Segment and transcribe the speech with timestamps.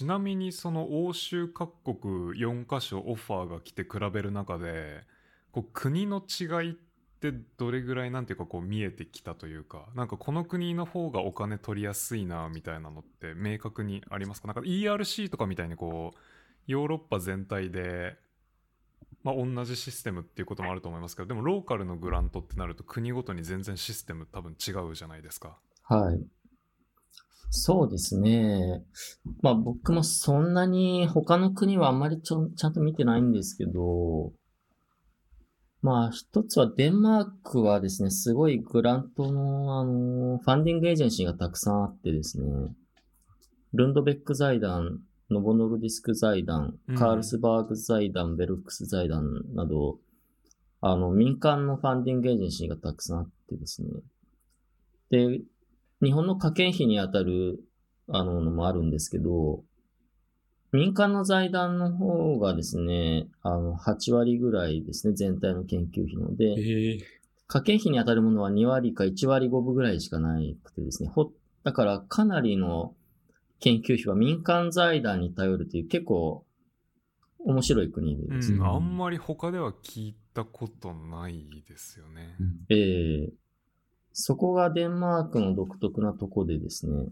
[0.00, 5.02] ちなみにその欧州各国4カ所オファーが来て比べる中で
[5.52, 6.74] こう国の違いっ
[7.20, 14.46] てどれぐらいなんていうかこう見えてきたというかなんかこの国の方がお金取りやすいなみたいなのって明確にありますか？
[14.46, 16.18] なんか ERC とかみたいにこう
[16.66, 18.16] ヨーロッパ全体で
[19.22, 25.58] まあ、同じシステムっていうこともあると思いますけどでもローカルのグラントってなると国ごとに全然システム多分違うじゃないですか。
[25.82, 26.39] はい。
[27.50, 28.84] そうですね。
[29.42, 34.32] まあ僕もそんなに他の国はあんまりちょちゃんと見てないんですけど、
[35.82, 42.46] まあ一つはデンマークはですね、すごいグラントのあの、ファンディングエージェンシーがたくさんあってですね、
[43.74, 49.98] ルンドベック財団、ノボノルディスク財団うん、カールスバーグ財団、ベルフックス財団など、
[50.80, 53.88] あの、民間のファンディングエージェンシーがたくさんあってですね。
[55.10, 55.40] で、
[56.02, 57.60] 日本の家計費にあたる、
[58.08, 59.62] あの、のもあるんですけど、
[60.72, 66.98] 民間の財団の方がですね、あの、8割ぐらいですね、全体の研究費ので、ええ。
[67.48, 71.32] 家計費に当たるものは2割か1割5分ぐらいしかないくてですね、ほ、
[71.64, 72.94] だからかなりの
[73.58, 76.44] 研究費は民間財団に頼るという結構
[77.40, 82.36] 面白い国でですね、うん、あんまり他では聞いたことないですよね。
[82.38, 82.46] うん。
[82.68, 83.32] ええ
[84.12, 87.06] そこがデンマークの独特なとこでですね、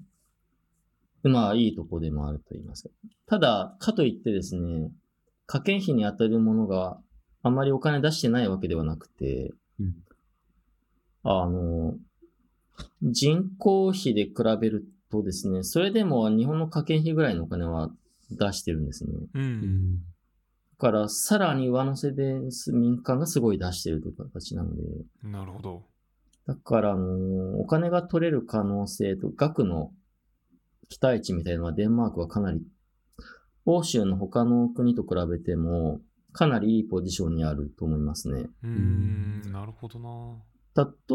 [1.23, 2.91] まあいいとこでもあると言いますか。
[3.27, 4.91] ただ、かといってですね、
[5.47, 6.99] 家計費に当たるものが
[7.43, 9.95] あまりお金出してないわけではなくて、うん
[11.25, 11.95] あの、
[13.03, 17.91] 人口比で比べるとですね、それでも日本の家計費ぐらいのお金は
[18.31, 19.11] 出してるんですね。
[19.13, 19.39] う。
[19.39, 20.03] うんんだ
[20.79, 22.39] から、さらに上乗せで
[22.73, 24.83] 民間がすごい出してるという形なので、
[25.25, 25.83] なるほど。
[26.49, 29.92] だから、あの、お金が取れる可能性と、額の
[30.89, 32.67] 期待値みたいなのはデンマークはかなり、
[33.67, 36.01] 欧州の他の国と比べても、
[36.33, 38.47] かなりいいポジションにあると思いますね。
[38.63, 40.39] うーん、なるほどな。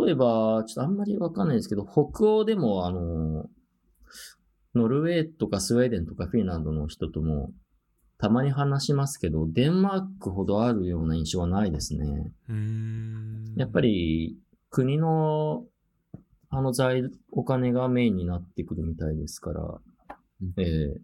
[0.06, 3.50] 例えば、ちょっとあんまりわかんないですけど、北欧でも、あの、
[4.76, 7.52] ノルウェーとかスウェーデンとかフィンランドの人とも、
[8.20, 12.32] たまに話しますけど、デンマークほどあるような印象はないですね。
[12.50, 13.54] うーん。
[13.56, 14.38] やっぱり
[14.74, 15.66] 国の
[16.50, 19.62] あの財、お金がメインになってくるみたいですから。
[19.62, 20.54] うん。
[20.58, 21.02] ええ。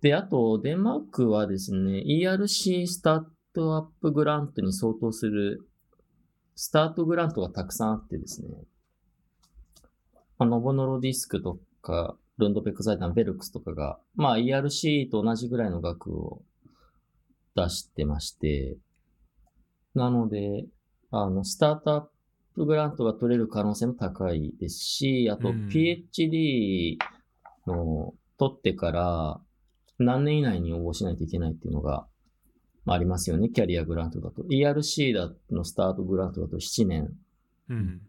[0.00, 3.24] で、あと、デンマークはですね、ERC スター
[3.54, 5.68] トアップグラントに相当する
[6.54, 8.48] スタートグラントがたくさんあってですね、
[10.38, 16.42] まあ、ノボノロディスクとか、ルンドペック財団、ベルクスとかが、まあ ERC と同じぐらいの額を
[17.54, 18.78] 出してまして、
[19.94, 20.64] なので、
[21.10, 22.13] あの、スタートアッ
[22.54, 26.96] プグラントが取れる可能性も高いですし、あとうん PhD
[27.66, 29.40] の取ってから
[29.98, 32.06] 何年以内に応募しないといけないっていうのが
[32.84, 34.42] まあありますよね、キャリアグラントだと。
[34.42, 37.12] ERC だのスタートグラントだと7年。
[37.68, 38.00] うん。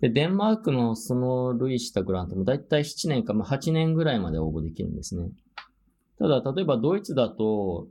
[0.00, 5.28] で、デンマークのその類したグラントもだいたい7年か、まあ、8年ぐらいまで応募できるんですね。
[6.18, 7.88] ただ、例えばドイツだと、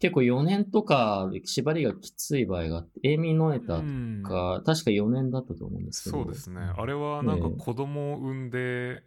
[0.00, 6.24] 結構4年とか縛りがきつい場合があって、エーミー・ノエタうんとか、確か4年だったと思うんですけど。
[6.24, 6.60] そうですね。
[6.60, 9.02] あれはなんかええ子供を産んで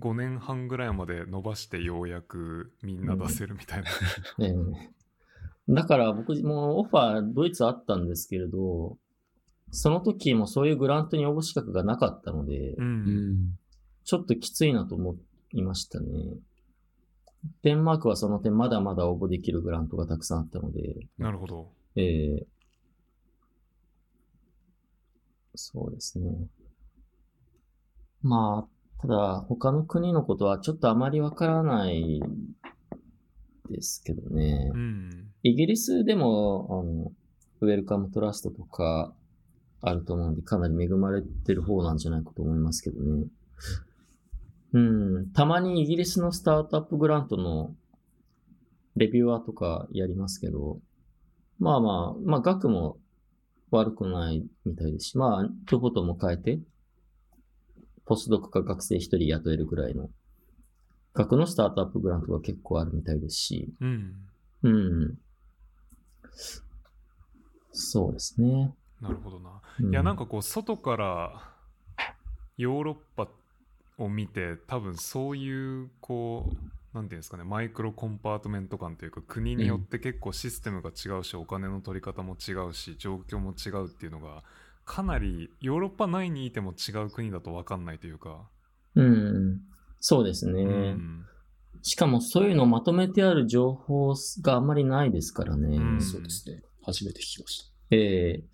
[0.00, 3.88] 5年半ぐらいまで伸ばしてようやくみんな出せるみたいな。
[4.44, 4.54] ええ
[5.68, 8.98] だから僕もオファードイツあったんですけれど、
[9.72, 12.82] その時もそういうグラントに応募資格がなかったので、う。
[12.82, 13.58] うんん
[14.04, 15.16] ちょっときついなと思
[15.52, 16.06] いましたね。
[17.62, 21.72] デンマークはその点まだまだ応募できるグラントがたくさんあったので、なるほど。
[21.96, 22.56] えー
[25.56, 26.30] そうですね。
[28.22, 32.20] まあ、ただ他の国のことはちょっとあまりわからない
[33.70, 34.70] ですけどね。
[34.74, 35.10] うん。
[35.42, 37.12] イギリスでも、あの、
[37.62, 39.14] ウェルカムトラストとか
[39.80, 43.26] あると思うんで、かなり恵まれてる方なんじゃないかと思いますけどね。
[44.76, 47.74] うん、たまにイギリスのスタートアップグラントの
[48.94, 50.80] レビュアーとかやりますけど、
[51.58, 52.98] まあまあ、まあ額も
[53.70, 56.58] 悪くないみたいですし、まあ、一言も変えて、
[58.04, 60.10] ポスドクか学生一人雇えるぐらいの
[61.14, 64.14] 額のスタートアップグラントが結構あるみたいですし、うん。
[64.62, 65.18] うん。
[67.72, 68.74] そうですね。
[69.00, 69.62] なるほどな。
[69.80, 71.56] ういや、なんかこう、外から
[72.58, 73.28] ヨーロッパ
[73.98, 84.42] を見て、多分そういう、こう、なんていうんですかね、マイクロコンパートメント感というか、国によって結構システムが違うし、お金の取り方も違うし、状況も違うっていうのが、
[84.84, 88.48] かなりヨーロッパ内にいても違う国だと分かんないというか、
[88.94, 89.60] うん。
[90.00, 90.62] そうですね。
[90.62, 91.26] うん。
[91.82, 95.76] しかもそういうのをまとめてある情報があんまりないですからね。
[95.76, 96.62] うんそうですね。
[96.84, 98.44] 初めて聞きましええ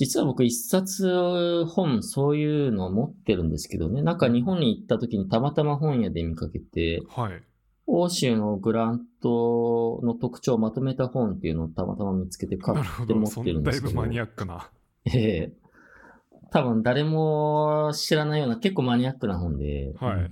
[0.00, 4.00] 実は僕一冊本そういうのを持ってるんですけどね。
[4.00, 7.42] なんか日本に行った時にたまたま本屋で見かけて、はい。
[7.86, 12.74] 欧州のグラントの特徴をまとめた本っていうのをたまたま見つけて買。
[12.74, 13.92] って持っそてるんですけど。
[13.92, 14.70] んだいぶマニアックな。
[15.04, 15.52] ええ
[16.50, 20.30] 多分誰も知らないような結構マニアックな本で、はい。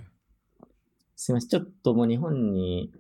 [1.15, 1.49] すいません。
[1.51, 2.91] ちょっともう日本に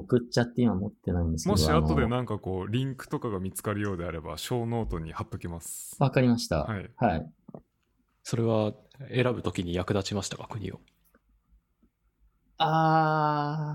[0.00, 1.52] 送っちゃって今持ってないんですけど。
[1.52, 5.96] もし後でなんかこう、リンクとかが見つかるようであれば、 show note に貼っときます。
[5.98, 6.64] わかりました。
[6.64, 6.90] はい。
[6.96, 7.32] はい。
[7.52, 7.60] た。
[8.22, 8.74] それは
[9.12, 10.80] 選ぶときに役立ちましたか、国を？
[12.58, 13.74] あ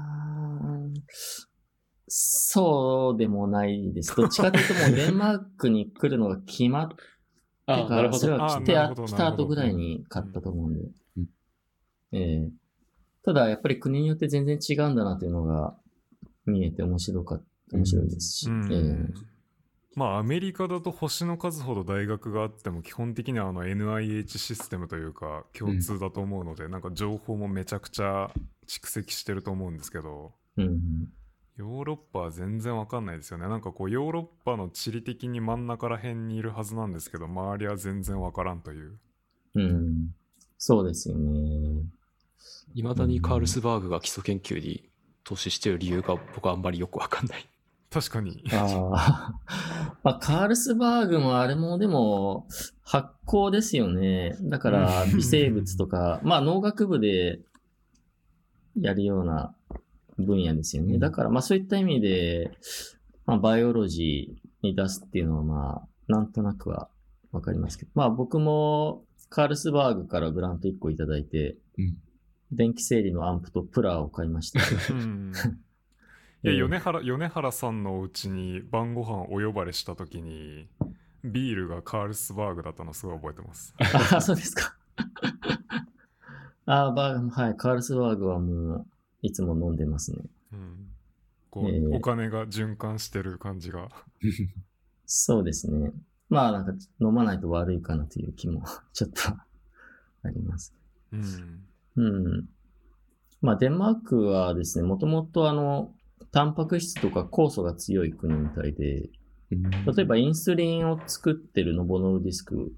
[0.93, 1.01] ー、
[2.07, 4.15] そうでもないです。
[4.15, 6.95] どっちかというともうデンマークに来るのが決まって
[7.65, 8.73] あから、 それは来て
[9.07, 10.81] 来た後ぐらいに買ったと思うんで
[11.17, 11.25] うん。
[12.11, 12.51] ええ
[13.23, 15.75] ただやっぱり国によって全然違うんだなというのが
[16.45, 18.49] 見えて面白かった、面白いですし。
[18.49, 19.35] うんええ
[19.95, 28.29] まあアメリカだと星の数ほど大学があっても基本的にはあの NIH システムというか共通だと思うので、なんか情報もめちゃくちゃ
[28.67, 31.07] 蓄積してると思うんですけどうん。
[31.57, 38.99] ヨーロッパは全然わかんないですよねなんかこうヨーロッパの地理的に真ん中ら辺にいるはずなんですけど周りは全然わからんという
[39.55, 40.13] うん。
[40.57, 41.83] そうですよね。
[42.73, 44.89] いまだにカールスバーグが基礎研究に
[45.25, 47.45] 投資している理由が僕はあんまりよくわかんない。
[47.89, 49.33] 確かにああ。
[50.03, 52.47] まあ、カールスバーグもあれもでも
[52.83, 54.37] 発酵ですよね。
[54.41, 57.39] だからうん微生物とか、 まあ農学部で
[58.79, 59.55] やるような
[60.17, 60.95] 分野ですよね。
[60.95, 62.51] うんだからまあそういった意味で、
[63.25, 66.89] まあバイオロジーに出すっていうのはまあなんとなくは
[67.31, 67.91] わかりますけど。
[67.95, 71.97] まあ僕もカールスバーグからグラント1個いただいて、うん
[72.55, 74.59] 電気整理のアンプとプラーを買いました。
[74.93, 75.33] うん
[76.43, 80.67] いやええ米原米原さんのお家に晩ご飯お呼ばれした時に
[81.23, 83.73] ビールがカールスバーグだったのすごい覚えてます
[84.13, 84.77] あ、 そうですか。
[86.67, 88.87] あバーはい、カールスバーグはもう、
[89.21, 90.19] いつも飲んでますね。
[90.53, 90.87] うん
[91.49, 93.89] こう、ええお金が循環してる感じが。
[95.05, 95.93] そうですね。
[96.29, 98.63] まあ、なんか、飲まないと悪いかなという気も、
[98.93, 100.73] ちょっと、あります。
[101.13, 101.65] うん。
[101.97, 102.49] うん。
[103.41, 105.93] まあ、デンマークはですね、もともとあの、
[106.31, 109.09] タンパク質とか酵素が強い国みたいで、
[109.51, 112.71] 例えばインスリンを作ってるノボノルディスク、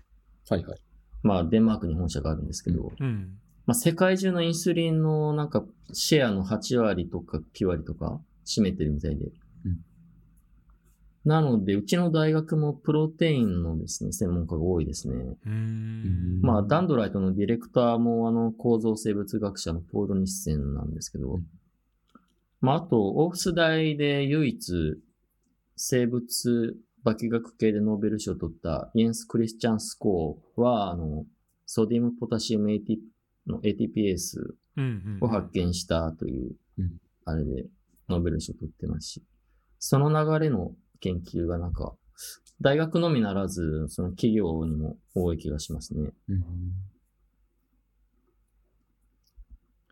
[0.50, 0.80] はいはい。
[1.24, 3.38] まあ、デンマークに本社があるんですけど、うん。
[3.66, 9.26] まあ、世界中のインスリンのなんかシェアの8割とか9割とか占めてるみたいで。
[11.28, 15.16] うんなので、うちの大学もプロテインのですね、専門家が多いですね。
[16.42, 21.46] まあ、ダンドライトのディレクターもあの構造生物学者のポール・ニッセンなんですけど、うん。
[22.62, 25.02] まあ、あと、オーフス大で唯一
[25.76, 31.26] 生物化学系でノーベル賞を取ったイエンス・クリスチャンスコーは、あの、
[31.66, 33.00] ソディウムポタシウム AT
[33.48, 33.60] の
[34.82, 35.18] ん。
[35.20, 37.66] を発見したといううん、あれで
[38.08, 39.24] ノーベル賞取ってますし、
[39.80, 41.94] その流れの研究がなんか、
[42.62, 46.12] 大学のみならず、その企業にも多い気がしますね。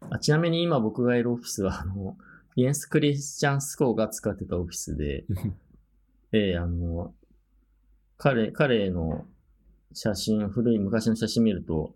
[0.09, 2.17] あちなみに今僕がいるオフィスは、あの、
[2.55, 5.25] イエンス・クリスチャンスコーが使ってたオフィスで、
[6.31, 7.13] ええあの、
[8.17, 9.25] 彼、彼の
[9.93, 11.95] 写真、古い昔の写真見ると、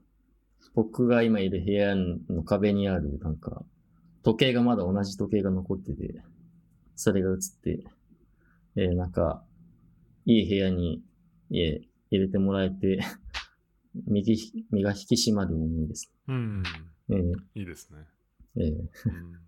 [0.75, 3.63] 僕が今いる部屋の壁にある、なんか、
[4.23, 6.21] 時計がまだ同じ時計が残ってて、
[6.95, 7.83] それが映って、
[8.79, 9.43] えーなんか、
[10.25, 11.03] いい部屋に、
[11.51, 12.99] えー入れてもらえて、
[14.07, 16.11] 右ひ、身が引き締まる思いです。
[16.27, 16.63] うん。
[17.09, 18.05] えーいいですね。
[18.55, 18.71] えー
[19.05, 19.39] うん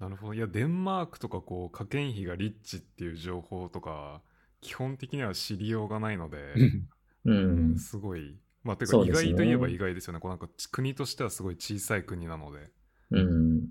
[0.00, 0.34] なるほど。
[0.34, 4.22] いや、デンマークとかこう、科研費がリッチっていう情報とか、
[4.62, 6.54] 基本的には知りようがないので、
[7.26, 7.78] うん。
[7.78, 8.40] すごい。
[8.64, 10.20] まあ、てか意外といえば意外ですよね。
[10.20, 12.72] こうなんか国としてはすごい小さい国なので。
[13.10, 13.68] うん。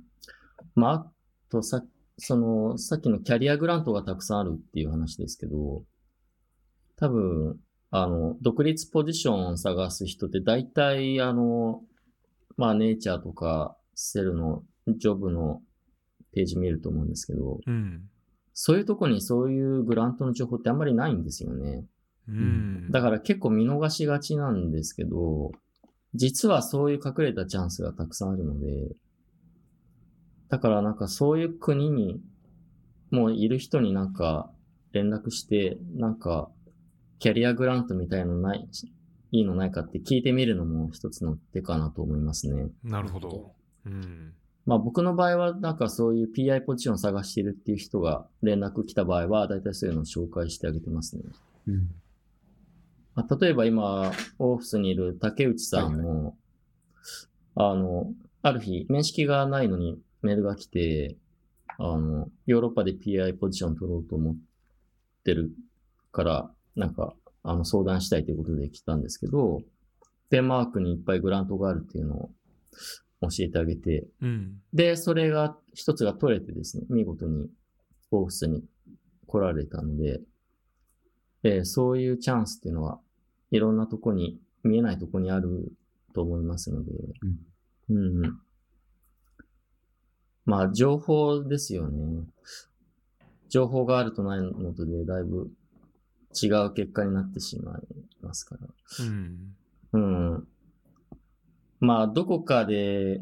[0.75, 1.11] まあ、あ
[1.49, 1.83] とさ、
[2.19, 5.83] その、さっきのキャリアグラントがたくさんあるっていう話ですけど、
[6.97, 7.57] 多分、
[7.91, 11.81] あの、独立ポジションを探す人って大体、あの、
[12.57, 15.61] まあ、ネイチャーとか、セルのジョブの
[16.33, 18.03] ページ見ると思うんですけど、うん。
[18.53, 21.85] そういうとこにそういうグラントの情報ってあんまりないんですよね。
[22.27, 22.91] うん。
[22.91, 25.51] だから結構見逃しがちなんですけど、
[26.13, 28.89] 実はそういう隠れたチャンスがたくさんあるので、
[30.49, 32.21] だからなんかそういう国に
[33.11, 34.51] もういる人になんか
[34.91, 36.49] 連絡して、なんか
[37.19, 38.67] キャリアグラントみたいのない、
[39.31, 42.67] いいのないかって聞いてみるのも一つの手かなと思いますね。
[42.83, 43.51] なるほど。
[43.85, 44.33] うん。
[44.65, 51.23] まあ僕の場合はなんかそういう PI ポジションを探しているっていう人が連絡来た場合は、だいたいそういうのを紹介してあげてますね。
[51.67, 51.89] うん。
[53.15, 56.37] まあ、例えば今、オフィスにいる竹内さんも、
[57.55, 61.15] あの、ある日、面識がないのにメールが来て、
[61.77, 64.35] あの、ヨーロッパで PI ポジション取ろうと思っ
[65.23, 65.51] てる
[66.11, 69.61] から、なんか、あの、相談したいということで来たんですけど、
[70.29, 72.29] デンマークにいっぱいグラントがあるっていうのを
[73.21, 74.61] 教えてあげて、うん。
[74.73, 77.49] で、それが、一つが取れてですね、見事に
[78.11, 78.63] オフィスに
[79.25, 80.19] 来られたので、
[81.43, 82.99] えーそういうチャンスっていうのは、
[83.51, 85.71] いろんなとこに、見えないとこにある
[86.13, 86.91] と思いますので、
[87.87, 88.39] うん、うん。
[90.49, 92.23] まあ、情報ですよね。
[93.49, 95.51] 情報があるとないのとで、だいぶ
[96.33, 97.81] 違う結果になってしまい
[98.21, 98.67] ますから。
[99.05, 99.55] うん。
[99.93, 100.47] うん。
[101.79, 103.21] まあ、どこかで、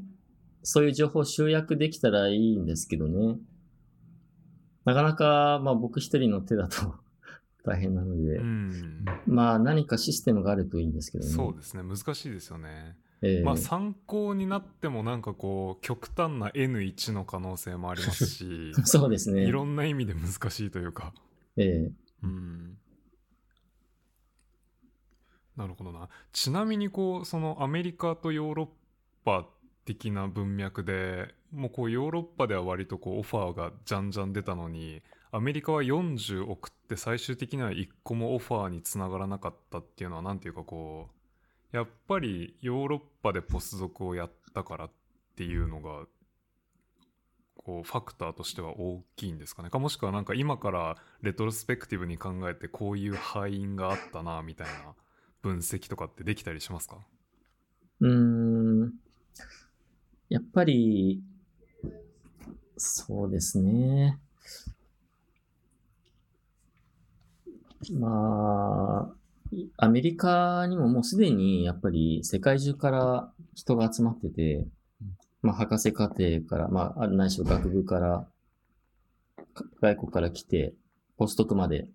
[0.64, 3.36] そういう情報を集約できたらいいんですけどね。
[4.86, 6.96] なかなか、まあ僕一人の手だと
[7.66, 9.06] 大変なので、うん。
[9.26, 11.30] まあ何かシステムがあるといいんですけどね。
[11.30, 11.84] そうですね。
[11.84, 12.96] 難しいですよね。
[13.22, 13.44] ええ。
[13.44, 19.46] まあ参考になってもなんかこう極端な N1 の可能性もありますし そうですね。
[19.46, 21.14] いろんな意味で難しいというか。
[21.58, 21.92] ええ。
[22.24, 22.78] うん。
[25.56, 26.10] なるほどな。
[26.32, 28.68] ちなみにこうそのアメリカとヨーロッ
[29.26, 29.48] パ
[29.86, 41.17] 的な文脈でもうこうヨーロッパでは割とこうオファーがじゃんじゃん出たのにアメリカは40送って最終的には1個もオファーにつながらなかったっていうのはなんていうかこう
[41.72, 44.92] やっぱりヨーロッパでポスドクをやったからっ
[45.36, 46.06] ていうのが
[47.58, 54.94] こうファクターとしては大きいんですかねかもしくはなんか今からレトロスペクティブに考えてこういう敗因があったなみたいな
[55.42, 56.98] 分析とかってできたりしますか？
[58.00, 58.94] うん。
[60.30, 61.22] やっぱり、
[62.78, 64.20] そうですね。
[67.94, 69.17] まあ、
[69.78, 74.68] アメリカにももうすでにやっぱり世界中から人が集まってて、
[75.42, 78.28] まあ博士課程から、まああないしろ学部から、
[79.82, 80.74] 外国から来て、
[81.18, 81.88] ポストクまで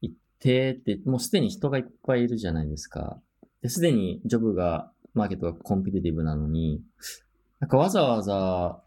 [0.00, 3.20] 行ってって、もうすでに人がいっぱいいるじゃないですか。
[3.62, 6.82] で、すでにジョブが、マーケットがコンピティティブなのに、
[7.60, 8.80] なんかわざわざ、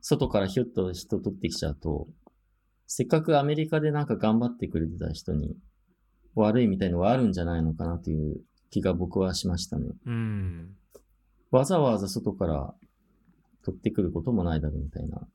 [0.00, 2.06] 外からヒュッと人取ってきちゃうと、
[2.86, 5.56] せっかくアメリカでなんか頑張ってくれてた人に
[6.34, 9.86] 悪いみたいのがあるんじゃないのかなという気が僕はしましたね。
[10.06, 10.76] うん
[11.50, 12.74] わざわざ外から
[13.64, 15.26] 取ってくることもないだろうみたいな。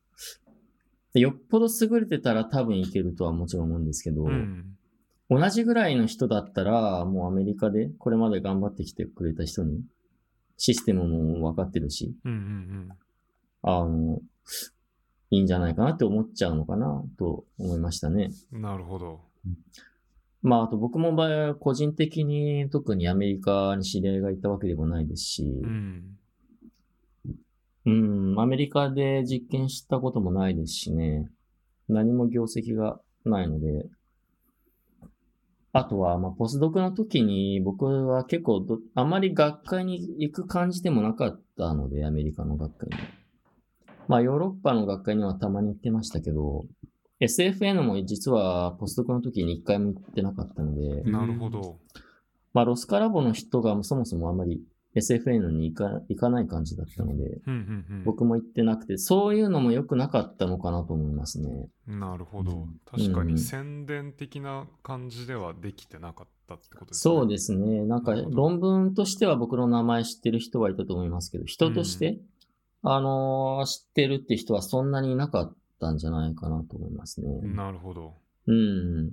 [1.14, 4.76] よっぽど優れてたら多分いけるとはもちろん思うんですけど、うん
[5.32, 9.84] 同じぐらいの人だったら、もうアメリカでこれまで頑張ってきてくれた人に、
[10.58, 12.90] システムも分かってるし、うんうん
[13.62, 14.20] あの、
[15.30, 18.32] いいんじゃないかなって思っちゃうのかなと思いましたね。
[18.52, 19.22] なるほど
[20.42, 26.20] まあ、あと僕も場合は個人的に特にアメリカに知り合いがいたわけでもないですし、うん
[27.86, 31.30] うん、アメリカで実験したこともないですしね。
[31.88, 33.90] 何も業績がないので。
[35.72, 43.04] あとは、まあ、ポスドクの時に僕は結構ど、あまり学会に行く感じでもなかったので、アメリカの学会に。
[44.08, 46.66] まあ、ヨーロッパの学会にはたまに行ってましたけど、
[47.22, 51.80] SFN も実はポスドクの時に一回も行ってなかったので、うんなるほど。
[52.54, 54.62] まあ、ロスカラボの人がそもそもあまり
[54.96, 58.04] SFN に行か行かない感じだったので、うんうんうん。
[58.06, 61.68] 僕も行ってなくて、そういうのも良くなかったのかなと思いますね。
[61.86, 62.52] なるほど。
[62.52, 62.80] うん。
[62.86, 63.28] 確かうん。
[63.28, 67.14] に宣伝的な感じではできてなかったってことですね。
[67.16, 67.86] そうですね。
[67.86, 72.20] なんか論文としては僕の名前知ってる人はいたと思いますけど、人として、
[72.82, 77.28] あのー知ってるって人はそんなにいなかったんじゃないかなと思いますね。
[77.54, 78.14] なるほど
[78.48, 79.12] うん。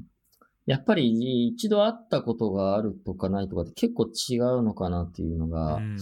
[0.67, 5.97] やっぱり一度会ったことがあるとかないとかって結構違うのかなっていうのが、うん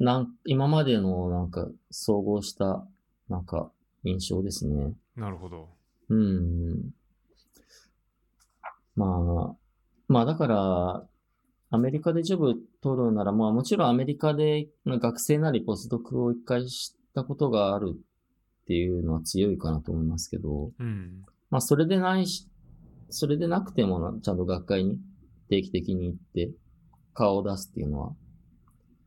[0.00, 2.84] なん今までのなんか総合した
[3.28, 3.70] なんか
[4.02, 4.92] 印象ですね。
[5.16, 5.68] なるほど
[6.08, 6.90] うん。
[8.96, 9.56] まあ、
[10.08, 11.04] まあだから、
[11.70, 17.96] アメリカでジョブ取るなら、まあもちろんアメリカで学生なりポスドクを一回したことがある
[18.64, 21.22] っていうのは強いかなと思いますけど、うん。
[21.50, 22.48] まあそれでないし、
[23.10, 24.98] それでなくてもなちゃんと学会に
[25.50, 26.50] 定期的に行って
[27.12, 28.12] 顔を出すっていうのは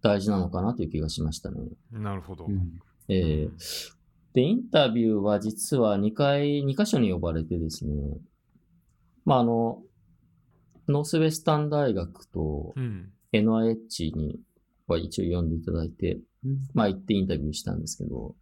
[0.02, 1.58] 大事なのかなという気がしましたね。
[1.92, 2.46] なるほど。
[2.46, 2.80] うん。
[3.10, 3.50] ええ。
[4.34, 7.94] で、インタビューは実は2回、2箇所に呼ばれてですね、
[9.26, 9.82] まあ、あの、
[10.88, 13.12] ノースウェスタン大学とうん。
[13.34, 14.40] NIH に
[14.88, 16.60] は一応呼んでいただいて、うん。
[16.74, 18.36] まあ行ってインタビューしたんですけど、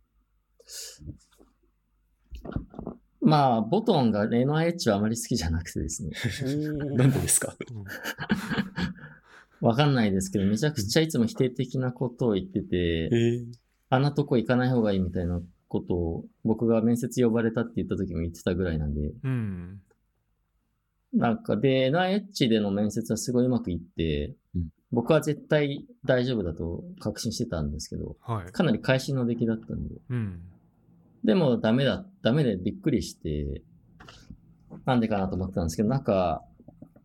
[3.22, 6.12] まあ、ボトンが NIH はあまり好きじゃなくてですね。
[6.96, 7.56] なんでですか？
[7.72, 7.74] う
[9.66, 13.46] んわかんないですけど、めちゃくちゃいつも否定的なことを言ってて、え
[13.90, 19.82] あんなとこ行かない方がいいみたいなことを僕が面接呼ばれたって言った時も言ってたぐらいなんで、うん。
[21.14, 28.52] なんかで、NIH での面接はすごいうまくいって、うん僕は絶対大丈夫だと確信してたんですけど、はい。
[28.52, 30.40] かなり会心の出来だったんで、うん。
[31.26, 33.64] でもダメだ、ダメでびっくりして、
[34.86, 36.44] なんでかなと思ってたんですけど、なんか、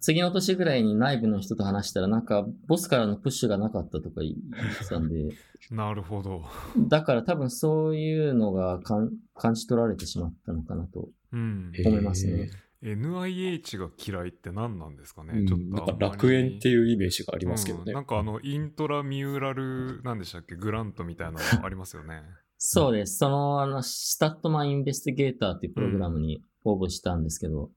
[0.00, 5.30] 次の年ぐらいに内部の人と話したら、なんか、ボスからのプッシュがなかったとか言ってたんで、
[5.70, 6.44] なるほど。
[6.88, 11.08] だから多分そういうのがかん感じ取られてしまったのかなと。
[11.32, 12.50] 思いますね
[12.82, 17.92] NIH が嫌いって何なんですかね、うんちょっとなんか楽園ってういうイメージがありますけどね。
[17.92, 22.22] なんかあの、イントラミューラル、なんでしたっけ、グラントみたいなのありますよね。
[22.62, 23.16] そうです。
[23.16, 27.70] その、あの、スタットマンインベスティゲーターっていうプログラムに応募したんですけど、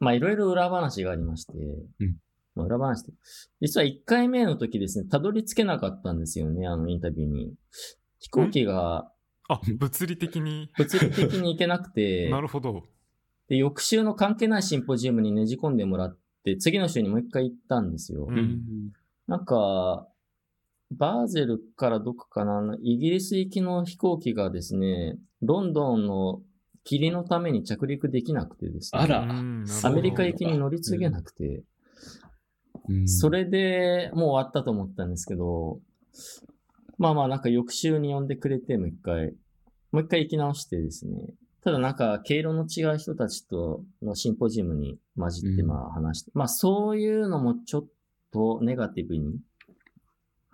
[0.00, 2.16] まあ、いろいろ裏話がありまして、うん
[2.54, 3.12] まあ裏話って、
[3.62, 7.54] 実は1回目の時ですね、たどり着けなかったんですよね、あのインタビューに。
[8.20, 9.10] 飛行機が
[9.48, 10.70] あ、物理的に。
[10.76, 12.84] 物理的に行けなくて、 なるほど。
[13.48, 18.26] で、翌週の関係ないシンポジウムにねじ込んでもらって、次の週にもう一回行ったんですよ。
[18.28, 18.92] うんうん
[19.26, 20.08] なんか、
[20.90, 26.40] バーゼルからどこかな、イギリス行きの飛行機がですね、ロンドンの
[26.84, 29.02] 霧のために着陸できなくてですね。
[29.02, 29.22] あら。
[29.22, 31.62] アメリカ行きに乗り継げなくて、
[32.88, 33.08] うん。
[33.08, 35.80] それでもう終わったと思ったんですけど、
[36.96, 39.34] まあまあなんか翌週に呼んでくれて、もう一回、
[39.92, 47.86] もう一回行き直してですね、ただなんか経路の違う人たちとのシンポジウムに混じってうんまあ話して、まあそういうのもちょっ
[48.32, 49.38] とネガティブに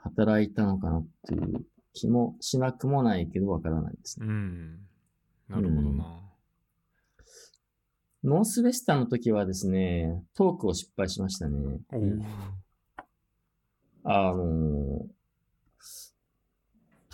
[0.05, 4.27] 働いたのかなっていう気もしなくもないけどわからないですね。
[4.27, 4.79] うん。
[5.49, 6.21] なるほどな。
[8.23, 11.81] ノースウェスターの時はですね、トークを失敗しましたね。
[14.05, 15.15] あのー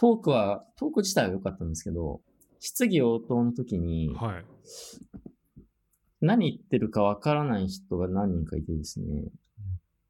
[0.00, 2.22] トークは、トーク自体は良かったんですけど、
[2.58, 4.44] 質疑応答の時に、はい。
[6.22, 9.24] 何言ってるかわからない人が何人かいてですね、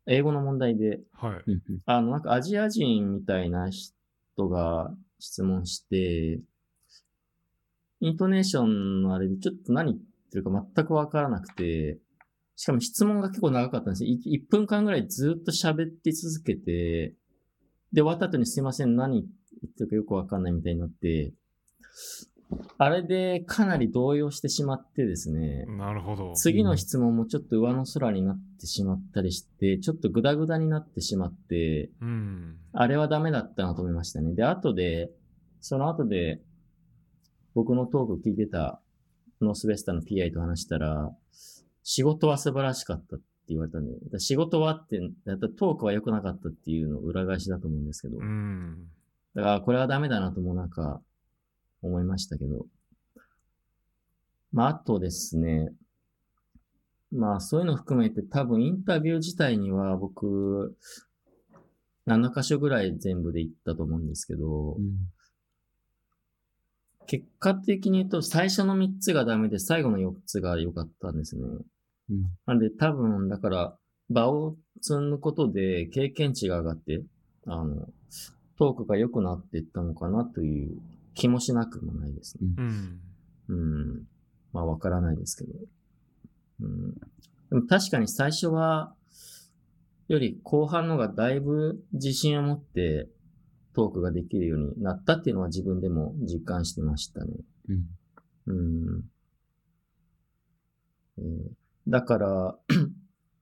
[0.06, 1.50] 英語の問題で、はい。
[1.50, 6.40] うんあの、なんかアジア人みたいな人が質問して、
[8.00, 11.98] イントネーションのあれでちょっと何言ってるか全くわからなくて、
[12.56, 14.10] しかも質問が結構長かったんですよ。
[14.10, 17.14] い1分間ぐらいずっと喋って続けて、
[17.92, 21.32] で、終わった後にすいません、何言ってるかよくわかんないみたいになって、
[22.78, 26.32] あれでかなり動揺してしまってですね、なるほど。
[26.34, 32.56] 次の質問もちょっと上の空になってしまったりして、ちょっとグダグダになってしまって、うん。
[32.72, 34.34] あれはダメだったなと思いましたね。
[34.34, 35.10] で、後で、
[35.60, 36.40] その後で、
[37.54, 38.80] 僕のトークを聞いてた
[39.40, 41.10] ノースウェスターの PI と話したら、
[41.82, 48.86] 仕事は素晴らしかったって言われたんで、仕事はって、だったらトークは良くなかったっていうの裏返しだと思うんですけど、うん。
[49.34, 51.00] だからこれはダメだなともなんか
[51.82, 52.66] 思いましたけど。
[54.52, 55.72] まあ、あとですね。
[57.12, 60.76] まあ、そういうの含めて多分インタビュー自体には僕、
[62.06, 64.76] 7箇所ぐらい全部で行ったと思うんですけど、
[67.06, 71.42] 結果的に言うと最初の3つがダメで最後の4つが良かったんですね。
[71.42, 73.76] うんなんで多分、だから、
[74.10, 77.02] 場を積むことで経験値が上がって、
[77.46, 77.88] あの、
[78.58, 80.76] トークが良くなっていったのかなという
[81.20, 82.48] 気もしなくもないですね。
[82.56, 83.00] うん。
[83.48, 84.09] うん。
[84.54, 85.52] まあ、わからないですけど。
[86.62, 86.94] うん。
[86.94, 87.00] で
[87.52, 88.94] も確かに最初は、
[90.09, 93.09] より後半のがだいぶ自信を持って
[93.74, 97.35] トークができるようになったっていうのは自分でも実感してましたね。
[97.68, 97.85] うん
[98.46, 99.04] うん。
[101.18, 102.59] えーだから、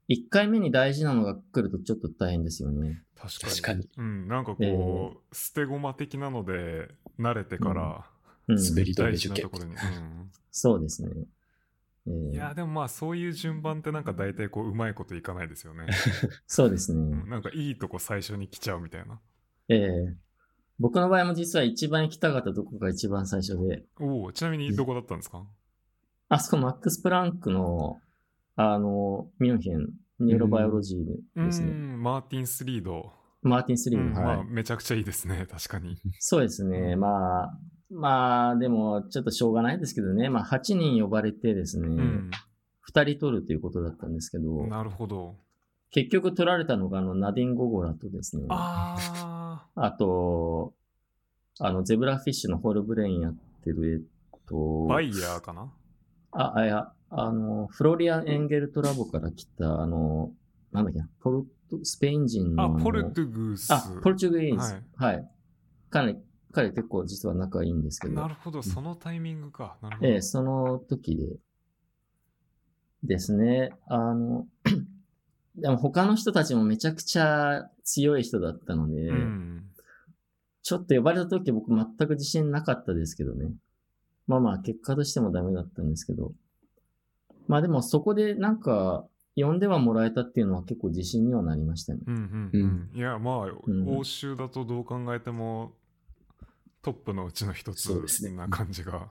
[0.09, 3.03] 1回目に大事なのが来るとちょっと大変ですよね。
[3.16, 3.53] 確かに。
[3.53, 4.29] 確かにうん。
[4.29, 8.07] なんかこう、え捨て駒的なので、慣れてから、
[8.47, 9.71] うん、滑り止め大受験事なところに。
[9.73, 11.11] うんそうですね。
[12.07, 15.87] えーいや、でもまあそういう順番ってなんか大体こううまいこといかないですよね。
[16.47, 17.01] そうですね。
[17.01, 19.21] うんなんかいいとこ最初に来ちゃうみたいな。
[19.68, 20.16] ええ
[20.81, 25.44] 僕の場合も実は一番行きたかったとこが一番最初で、おおちなみにどこだったんですか？
[26.29, 28.01] あそこマックス・プランクの、
[28.61, 31.71] あの、ミュンヘン、ニューロバイオロジうーですね。
[31.71, 33.12] ん、マーティン・スリード。
[33.40, 35.97] マーティン・スリーの、うんはい、まあめちゃくちゃいいですね、確かに。
[36.18, 36.97] そうですね。
[36.97, 40.29] まあ、まあ、でも、ちょっとしょうがないですけどね。
[40.29, 42.31] まあ、8人呼ばれてですね、うん。
[42.92, 45.37] 2人取るということだったんですけど、なるほど。
[45.90, 50.75] 結局取られたのが、あの、ナディン・ゴゴラとですね、ああと、
[51.61, 55.73] あの、ゼブラフィッシュのホールブレインやってる、えっと、バイヤーかな？
[56.33, 60.33] あ、あ、いや、あの、フロリアン・エンゲルトラボから来た、あの、
[60.73, 62.64] なんだっけな、ポルト、スペイン人の。
[62.64, 63.73] あ、ポルトゥグース。
[63.73, 64.75] あ、ポルトゥグース。
[64.97, 65.31] はいはい。
[65.90, 66.16] 彼、
[66.53, 68.14] 彼結構実は仲いいんですけど。
[68.14, 69.79] なるほど、そのタイミングか。
[69.81, 70.09] なるほど。
[70.09, 71.37] ええ、その時で、
[73.05, 73.71] ですね。
[73.87, 74.47] あの、
[75.57, 79.64] でも他の人たちもめちゃくちゃ強い人だったので、うん。
[80.62, 83.51] ちょっと呼ばれた時僕全く自信なかったですけどね。
[84.27, 86.33] まあまあ結果としてもダメだったんですけど。
[87.49, 92.01] まあでもそこでなんか呼んではもらえたっていうのは結構自信にはなりましたね。
[92.07, 92.99] うんうんうん。
[92.99, 95.73] いや、まあ、ん欧州だとどう考えても、
[96.83, 99.09] トップのうちの一つそうですねな感じが。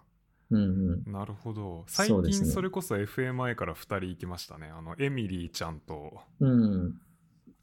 [0.49, 1.11] うんうん。
[1.11, 1.85] なるほど。
[1.87, 4.67] 最近それこそ FMI から2人行きましたね。
[4.67, 6.93] あの、エミリーちゃんとうん。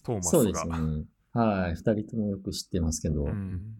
[0.02, 0.64] トーマそうスが。
[0.64, 1.04] ですね。
[1.32, 1.74] はい。
[1.74, 3.24] 二人ともよく知ってますけど。
[3.24, 3.74] うん。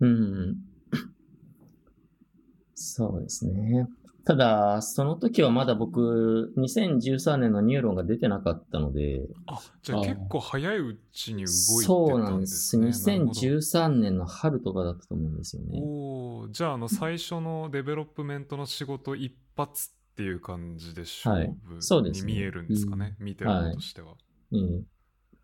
[0.00, 0.56] うん。
[2.74, 3.88] そうですね。
[4.24, 12.78] ただ、その時はまだ僕、2013年のニューロンが出てなかったので、あ、じゃあ結構早いうちに動いてそうなたんんです。
[12.78, 13.18] ですね。
[13.18, 13.40] なるほど。
[13.40, 15.80] 2013年の春とかだったと思うんですよね。
[15.82, 21.56] おーじゃああの最初のデベロップメントの仕事一発っていう感じで勝はい。
[21.78, 22.32] そうですね。
[22.32, 24.14] 負に見えるんですかね、見てる方としては、
[24.52, 24.82] ええ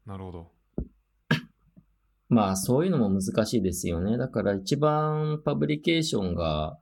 [0.06, 0.52] なるほど。
[2.28, 4.18] まあ、そういうのも難しいですよね。
[4.18, 6.78] だから一番パブリケーションが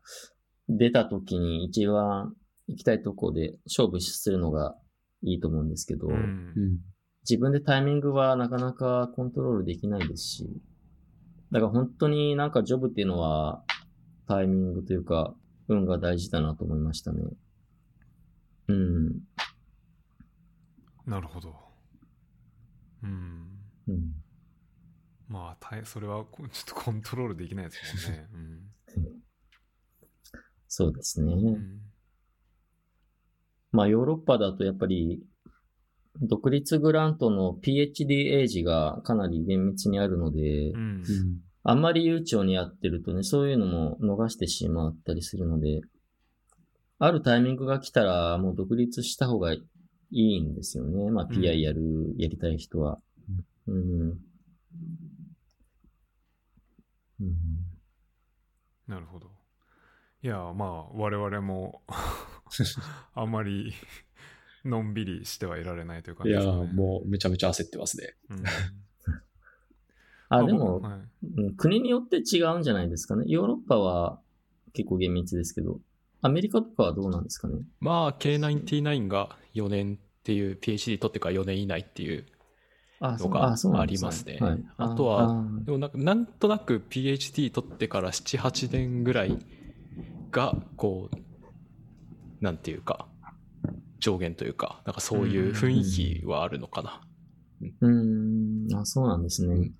[0.68, 2.34] 出た時に一番
[2.68, 4.76] 行きたいとこで勝負するのが
[5.22, 6.78] いいと思うんですけど、うんうん。
[7.28, 10.48] 自分でタイミングはなかなかコントロールできないですし、
[11.50, 13.62] だから本当になんかジョブっていうのは
[14.26, 15.34] タイミングというか
[15.68, 17.22] 運が大事だなと思いましたね。
[18.68, 19.20] うん。
[21.06, 21.54] なるほど
[23.02, 23.46] うん
[23.86, 24.14] うん、
[25.28, 28.28] まあたいそれはこちょっとコントロールできないですもんね、
[30.68, 31.34] そうですね。
[33.72, 35.22] まあヨーロッパだとやっぱり
[36.20, 40.72] 独立グラントの PhD エイジがかなり厳密にあるので。
[41.66, 45.80] あんまり悠長にやってるとね、そういうのも逃してしまったりするので、
[46.98, 49.62] あるタイミングが来たらもう独立した方がい
[50.10, 51.10] いんですよね。
[51.10, 52.98] まあうん PI やる、やりたい人は。
[53.66, 54.18] うん。
[57.20, 57.34] うん
[58.86, 59.30] なるほど
[60.24, 61.82] いやまあ我々も
[63.12, 63.74] あまり
[64.64, 68.14] のんびりしてはいられないという感いやーじですかねもうめちゃめちゃ焦ってますね。
[68.30, 68.42] うん
[70.30, 73.24] あ、までも、僕はいうん国によって違うんじゃないですかね。
[73.26, 74.18] ヨーロッパは
[74.72, 75.82] 結構厳密ですけど、
[76.22, 77.60] アメリカとかはどうなんですかね？
[77.80, 82.24] まあ、K99 が4年っていう PhD 取ってから4年以内っていう。
[83.00, 89.36] あ、のそうがありますねはい、あとはでもなんかなんとなく PhD 取ってから7、8年ぐらい
[90.34, 93.06] が、こう、なんていうか、
[94.00, 97.00] 上限というか、なんかそういう雰囲気はあるのかな。
[97.80, 99.54] うーん、あ、そうなんですね。
[99.54, 99.74] うん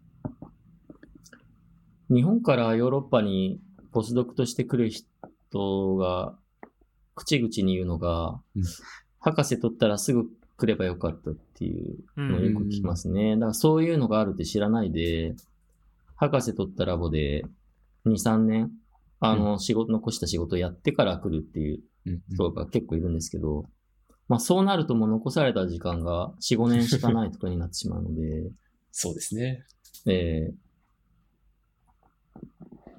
[2.11, 6.37] 日本からヨーロッパにポスドクとして来る人が、
[7.15, 8.63] 口々に言うのが、うん
[9.21, 10.27] 博士取ったらすぐ
[10.59, 13.37] 来ればよかったっていうのをよく聞きますね。
[13.37, 15.35] だからそういうのがあるって知らないで、
[16.17, 17.47] 博士取ったラボで
[18.05, 18.71] 2、3年、
[19.27, 23.65] あの、仕事、残した仕事をやってから来るっていううん人が結構いるんですけど、
[24.29, 28.51] まあそうなるともう残された時間が4、5年しかないとかになってしまうので、
[28.93, 29.65] そうですね。
[30.07, 30.65] えー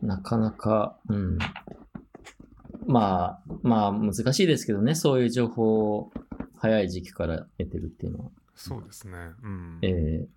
[0.02, 1.40] なかなか、うん。
[2.86, 6.12] まあ、まあ難しいですけどね、そういう情報を
[6.58, 8.32] 早い時期から得てるっていうのは。
[8.56, 9.18] そうですね。
[9.44, 9.80] うん。
[9.82, 10.28] え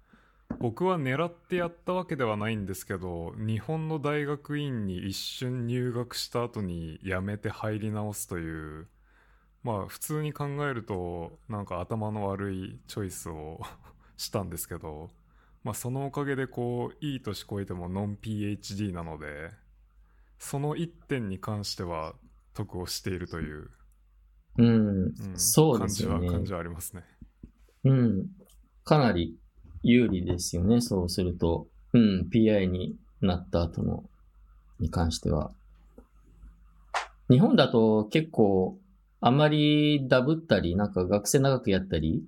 [0.61, 8.89] 僕は狙ってやったわけではないんですけど日本の大学院に一瞬入学した後に辞めて入り直すという
[9.63, 13.61] まあ普通に考えるとなんか頭の悪いチョイスを
[14.17, 15.11] したんですけど
[15.63, 19.51] まあそのおかげでこういい年越えてもノン PhD なので
[20.39, 22.15] その一点に関しては
[22.55, 27.05] 得をしているという、ーうん、うんそうですよね感じは感じはありますね
[27.85, 28.27] うん。
[28.85, 29.39] かなり
[29.83, 31.67] 有利ですよね、そうすると。
[31.93, 34.05] うん、PI になった後の、
[34.79, 35.53] に関しては。
[37.31, 38.79] 日本だと結構、
[39.21, 42.25] あまりダブったり、なんか学生長くやったり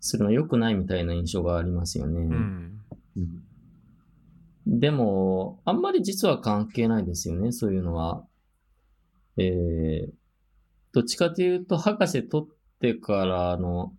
[0.00, 2.20] するの良くないみたいな印象がありますよね。
[2.20, 2.80] うん
[3.16, 3.44] うん
[4.66, 8.24] でも、あんまり実は関係ないですよね、そういうのは。
[9.36, 10.10] えー、
[10.92, 13.92] どっちかというと、博士取ってからの、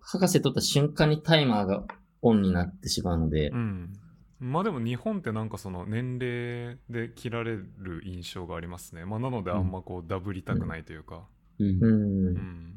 [0.00, 1.84] 博士取った瞬間にタイマーが
[2.22, 3.92] オンになってしまうので、うん
[4.40, 9.04] まあでも日本ってなんかその年齢で切られる印象がありますね。
[9.04, 11.26] まあなのであんまこうダブりたくないというか。
[11.58, 11.64] う。
[11.64, 12.74] うんん。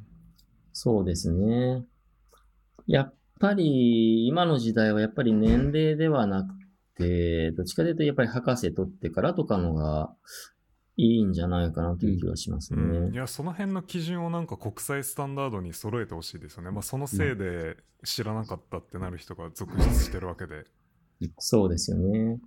[0.74, 1.86] そうですね。
[2.86, 6.54] やっぱり、今の時代はやっぱり年齢ではなく
[6.98, 10.14] て、どっちかというとやっぱり博士取ってからとかのが
[10.96, 13.18] いいんじゃないかなという気がしますうん、いね。
[13.18, 16.72] やその辺の基準をなんか国際スタンダードに揃えてほしいですよね。
[16.72, 20.66] まあそのせいで知らなかったってなる人が続出してるわけで。
[21.40, 22.40] そうですよね。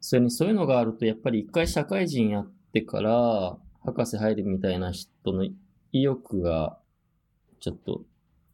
[0.00, 6.78] それにそういうのがあると、やっぱり一回社会人やってから、博士入るみたいな人の意欲が、
[7.60, 8.04] ちょっと、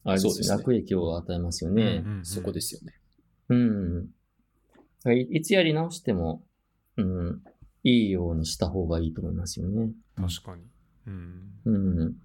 [0.05, 1.83] あれですね、そうですね悪影響を与えますよね。
[1.83, 2.95] うんうんうんそこですよね。
[3.49, 4.09] うん。
[5.12, 6.43] いいつやり直しても、
[6.97, 7.43] うん、
[7.85, 9.92] いいようにした方がいいと思いますよね。
[10.16, 10.62] 確かに。
[11.07, 11.53] うん。
[11.66, 11.70] う
[12.07, 12.16] ん。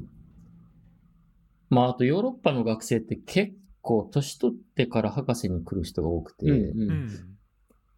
[1.69, 7.09] まあ、あとヨーロッパの学生って結構年取ってから博士に来る人が多くて、うんうんうん。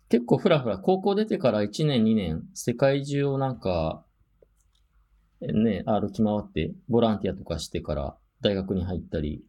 [0.09, 4.03] 結構ふらふら、高校出てから1年2年、世界中をなんか、
[5.39, 9.43] ね、歩き回って、ボランティアとかしてから大学に入ったり、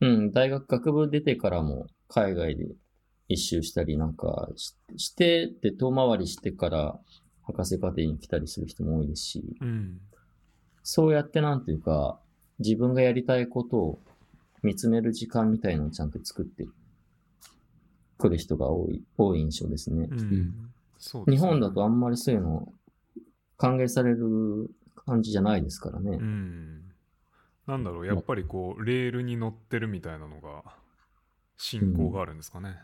[0.00, 2.66] うん、大学学部出てからも海外で
[3.28, 6.98] 一周したりなんかしして、で、遠回りしてから
[7.42, 10.00] 博士課程に来たりする人も多いですし、うん。
[10.82, 12.18] そうやってなんていうか、
[12.58, 13.98] 自分がやりたいことを
[14.62, 16.66] 見つめる時間みたいのをちゃんと作って
[18.18, 20.08] くる人が多い、多い印象ですね。
[20.10, 20.18] うん。
[20.98, 22.72] すね日本だとあんまりそういうの
[23.56, 24.70] 歓迎される
[25.06, 26.18] 感じじゃないですからね。
[26.20, 26.82] うん。
[27.66, 30.62] なんだろう、やっぱりこう、レールに乗ってるみたいなのが、
[31.56, 32.76] 信仰があるんですかね。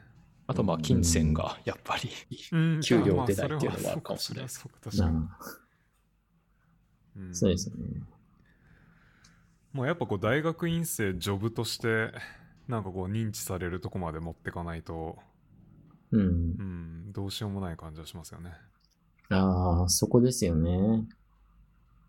[0.51, 2.11] あとまあ金銭がやっぱり、
[2.51, 4.49] うん給料まあ出ないっていうのはがあるかもしれない
[7.33, 8.03] そうですよね。
[9.73, 12.11] もうやっぱこう大学院生ジョブとして
[12.67, 15.19] なんかこう認知されるとこまで持ってかないと、
[16.11, 16.25] うんう。
[16.25, 18.51] ん、どうしようもない感じはしますよね。
[19.29, 21.07] ああ、そこですよね。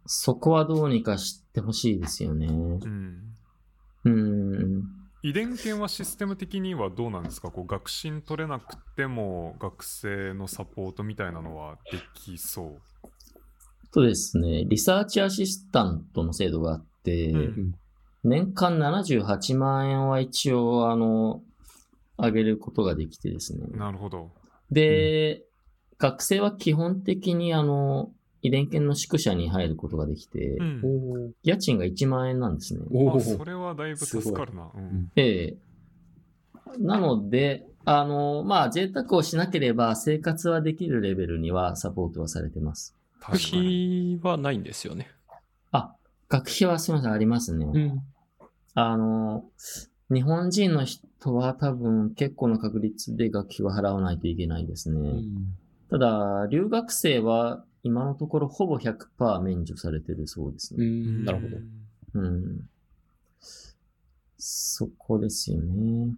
[0.07, 2.47] そこはどうにかしてほしいですよね。
[2.47, 2.51] う
[2.87, 3.30] ん。
[5.23, 5.29] うん。
[5.29, 7.51] 遺伝研はシステム的にはどうなんですか？
[7.51, 13.07] こう学信取れなくても学生のサポートみたいなのはできそう？
[13.93, 17.75] とですね、リサーチアシスタントの制度があって、うん
[18.23, 21.41] 年間78万円は一応、あの、
[22.19, 23.65] 上げることができてですね。
[23.71, 24.29] なるほど。
[24.69, 25.41] で、
[25.97, 30.81] 学生は基本的にあの、遺伝研の宿舎に入ることができて、うん。
[30.83, 32.81] お家賃が1万円なんですね。
[32.91, 34.69] おあそれはだいぶ助かるな。
[34.73, 35.11] うん。
[35.15, 35.57] ええ
[36.79, 42.95] なので、あの、まあ、贅沢をしなければ生活はできるレベルにはサポートはされてます。
[43.19, 43.35] 学。
[43.35, 45.09] 費はないんですよね。
[45.71, 45.93] あ、
[46.29, 47.65] 学費はすみません、ありますね。
[47.65, 48.03] ん。
[48.73, 49.45] あの、
[50.09, 55.23] 日本人の人は多分結構な確率で学費は払わないといけないですね。
[55.89, 60.85] ただ、留学生は今のところほぼ100%免除されてるそうですね。
[60.85, 61.25] うん。
[61.25, 61.57] なるほど。
[62.13, 62.69] うん。
[64.37, 66.15] そこですよね。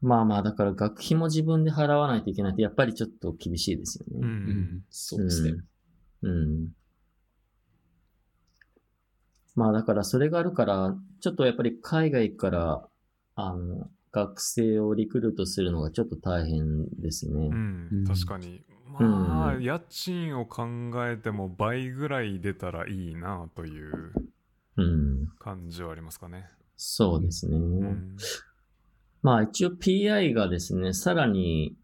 [0.00, 4.18] まあまあ、だから学費も自分で払わないといけないと、やっぱりちょっと厳しいですよね。
[4.20, 4.24] うん。
[4.24, 4.84] うん。
[4.90, 5.54] そうですね。
[6.22, 6.30] うん。
[6.30, 6.68] うん。
[9.54, 12.88] まあだからそれがあるから、ちょっとやっぱり海外から、
[13.36, 17.48] あの、学生をリクルートするのがちょっと大変ですね。
[17.48, 18.62] うんうん確かに。
[19.02, 20.64] まあ、うん家賃を考
[21.08, 24.12] えても倍ぐらい出たらいいなという
[24.76, 25.26] うん。
[25.38, 26.46] 感じはありますかね。
[26.76, 27.56] そうですね。
[27.56, 28.16] うん。
[29.22, 31.76] まあ一応 PI がですね、さらに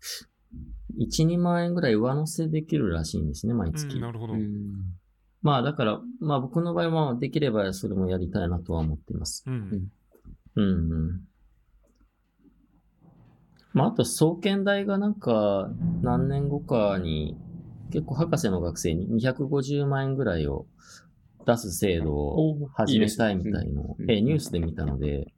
[0.98, 3.96] 1、2万円ぐらい上乗せできるらしいんですね、毎う月。
[3.96, 4.34] んなるほど。
[4.34, 4.96] うん
[5.42, 9.42] まあだから、まあ僕の場合はできればそれもやりたいなとは思っています。
[9.46, 9.88] うん。
[10.56, 11.20] うんうん。
[13.72, 15.70] まああと、総研大がなんか
[16.02, 17.36] 何年後かに
[17.90, 20.66] 結構博士の学生に250万円ぐらいを
[21.46, 25.32] 出す制度を始めたいみたいのを、うんえーニュースで見たので、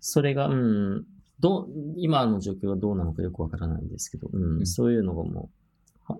[0.00, 1.04] それが、うん、
[1.38, 5.50] どう、今の状況はどうなのかよくわからないんですけど、うん、うんそういうのがも
[6.08, 6.18] う、は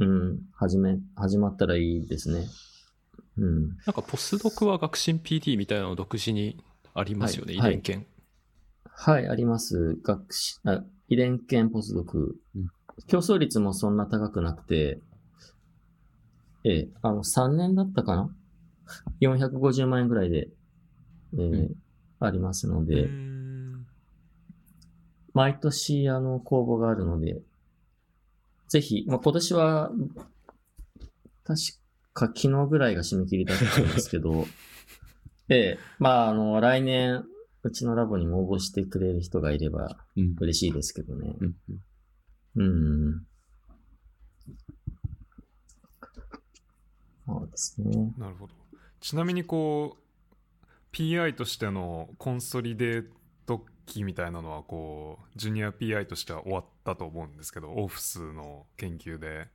[0.00, 2.46] うん、始め、始まったらいいですね。
[3.38, 3.68] うん。
[3.68, 6.58] なんかポスドクは学信 PD みたいなの独自に
[6.94, 7.96] ありますよね、はい遺伝研。
[7.98, 8.06] はい、
[9.04, 9.96] あります。
[10.02, 12.68] 学士、あ遺伝研ポスドクうん。
[13.06, 15.00] 競争率もそんな高くなくて、
[16.64, 18.34] ええ、あの、3年だったかな
[19.20, 20.48] ?450 万円ぐらいで、
[21.38, 21.74] ええうん
[22.18, 23.86] ありますのうで、ん
[25.34, 27.42] 毎年、あの、公募があるので、
[28.68, 29.90] ぜひ、まあ、今年は、
[31.44, 31.60] 確
[32.14, 34.46] か昨日ぐらいが締め切りだったんですけど、
[35.50, 37.26] ええ、まあ、あの、来年、
[37.66, 40.36] うちのラボにも応募してくれる人がいればうん。
[40.40, 41.34] 嬉しいですけどね。
[41.40, 41.54] うん
[42.56, 43.26] うんうん。
[47.26, 48.14] そうですね。
[48.18, 48.54] なるほど
[49.00, 53.06] ちなみにこう PI としてのコンソリデー
[53.46, 59.48] ト期みたいなのはこうジュニア PI としては終わったと思うんですけどオフスの研究で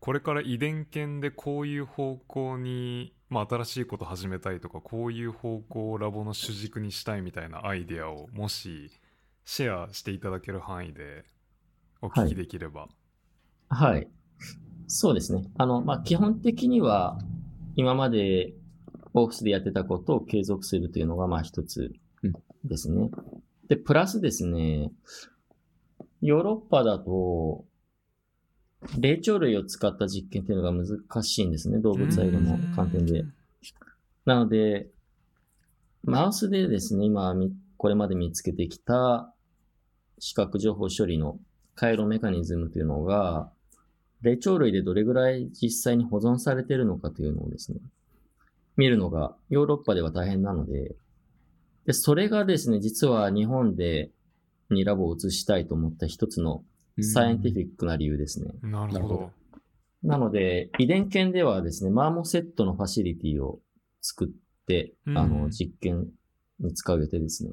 [0.00, 8.90] これから遺伝研でこういう方向に、まあ、新しいこと始めたいとかこういう方向をラボの主軸にしたいみたいなアイデアをもし
[9.44, 11.24] シェアしていただける範囲で
[12.00, 12.88] お聞きできれば、
[13.68, 14.08] はい。
[14.86, 15.44] そうですね。
[15.58, 17.18] あの、まあ、基本的には、
[17.76, 18.54] 今まで
[19.14, 21.92] オフィスでやってたことを継続するというのが、まあ、一つ
[22.64, 23.10] ですね。
[23.68, 24.90] で、プラスですね、
[26.22, 27.64] ヨーロッパだと、
[28.98, 31.78] 霊長類を使った実験っていうのが難しいんですね。
[31.78, 33.24] 動物愛護の観点で。
[34.24, 34.88] なので、
[36.04, 39.32] マウスでですね、今み、これまで見つけてきた
[40.18, 41.38] 視覚情報処理の
[41.74, 43.50] 回路メカニズムというのが、
[44.22, 47.78] 霊長類でどれぐらい実際に保存されているのかというのをですね、
[48.76, 50.94] 見るのがヨーロッパでは大変なので、
[51.86, 54.10] で、それがですね、実は日本で
[54.70, 56.62] にラボを移したいと思った一つの
[57.04, 58.50] サイエンティフィックな理由ですね。
[58.62, 59.30] なるほど
[60.02, 63.58] なので、遺伝研ではですね、マーモセットのファシリティを
[64.00, 64.28] 作っ
[64.66, 66.06] て、うんあの、実験
[66.60, 67.50] に使う予定ですね。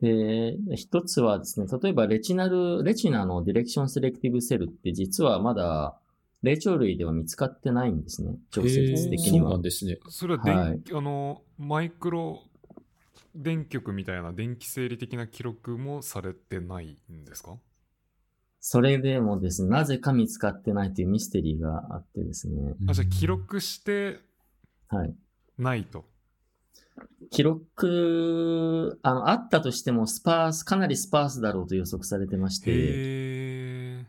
[0.00, 5.98] で、一つはですね、例えばレチナル、レチナのディレクションセレクティブセルって実はまだ
[6.42, 8.34] 霊長類では見つかってないんですね。
[8.56, 9.62] 直接的にはそうなん。
[9.62, 9.98] ですね。
[10.08, 12.42] それは電、はいあのマイクロ
[13.34, 17.58] 電極みたいな電気生理的な記録もされてないんですか？
[18.60, 22.74] それでもですね、なぜか見つかってないというミステリーがあってですね。
[22.88, 24.20] あじゃあ記録して
[24.88, 25.14] はい。
[25.58, 26.04] ないと。
[27.30, 34.04] 記録、あの、あったとしてもスパース、かなりスパースだろうと予測されてまして。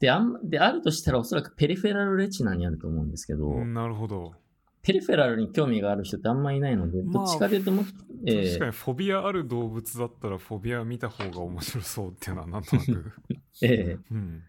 [0.00, 4.34] で、あん、で、あるとしたらおそらくペリフェラルレチナにあると思うんですけど、なるほど。
[4.82, 7.84] ペリフェラルに興味がある人ってあんまいないので、まあどっちかというとも、
[8.26, 13.12] え確かにフォビアある動物だったらフォビア見た方が面白そうっていうのはなんとなく。
[13.62, 14.42] ええうん。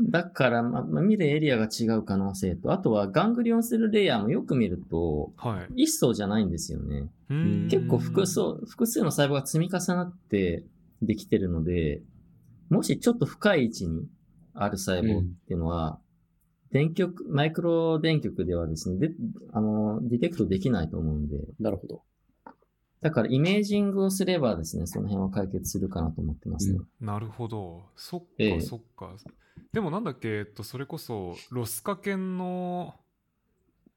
[0.00, 5.82] だから、ま、ま見るエリアが違う可能性と、あとはガングリオンセルレイヤーもよく見ると、はい。
[5.82, 7.10] 一層じゃないんですよね。
[7.68, 10.64] 結構複数、複数の細胞が積み重なって
[11.02, 12.02] できてるので、
[12.70, 14.06] もしちょっと深い位置に
[14.54, 15.98] ある細胞っていうのは、
[16.72, 19.14] 電極、マイクロ電極ではですね、で、
[19.52, 22.02] あの、ディテクトできないと思うんで、なるほど。
[23.00, 26.78] だからイメージングをすればですね、その辺は解決するかなと思ってますね。
[27.00, 27.86] なるほど。
[27.96, 29.16] そっか、ええそっか。
[29.72, 32.94] でもなんだっけ、えっと、それこそ、ロスカ犬の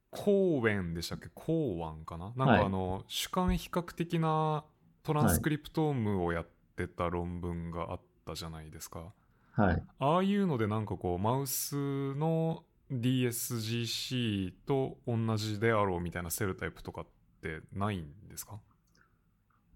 [0.10, 1.30] 公園でしたっけ？
[1.34, 2.34] 公園かな？
[2.38, 4.64] なんはいかあの、主観比較的な
[5.04, 9.00] トランスクリプトームをやってた論文があったじゃないですか。
[9.00, 9.23] はい。
[9.56, 17.06] ああいうのでなんかこう、マウスの DSGC と同じであろうみたいなセルタイプとかっ
[17.42, 18.60] てないんですか？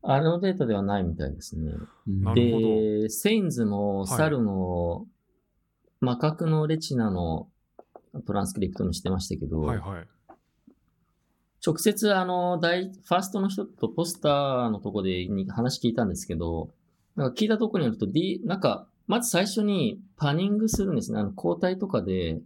[0.04, 1.72] あのデータではないみたいですね。
[2.08, 2.68] なるほど。
[3.04, 4.08] で、セインズもはい。
[4.08, 5.06] 猿の、
[6.00, 7.50] マカクのレチナの
[8.26, 10.08] トランスクリプトにしてましたけど、はいはい。
[11.66, 16.70] 直接あの、大、ファーストの人とポスターのとこでに話聞いたんですけど、
[17.16, 21.20] なんか聞いたところによると D、なんか、まず最初にパニングするんですね。
[21.20, 22.40] あの、抗体とかで、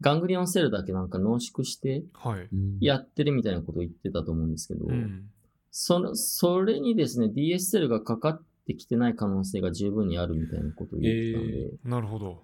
[0.00, 2.48] ガングリオンセルだけなんか濃縮してはい。
[2.80, 5.24] やってるみたいなことを言ってたと思うんですけど、うん。
[5.70, 12.42] その、それにですね、DS セルがかかってきてない可能性が十分にあるみたいなことを言ってたので、なるほど。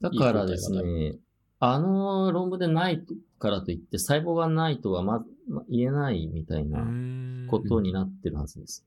[0.00, 1.16] だからですいいね、
[1.58, 3.02] あの論文でない
[3.38, 8.84] からといって細胞がないとはま、ま言えないみたいうなーんことになってるはずです。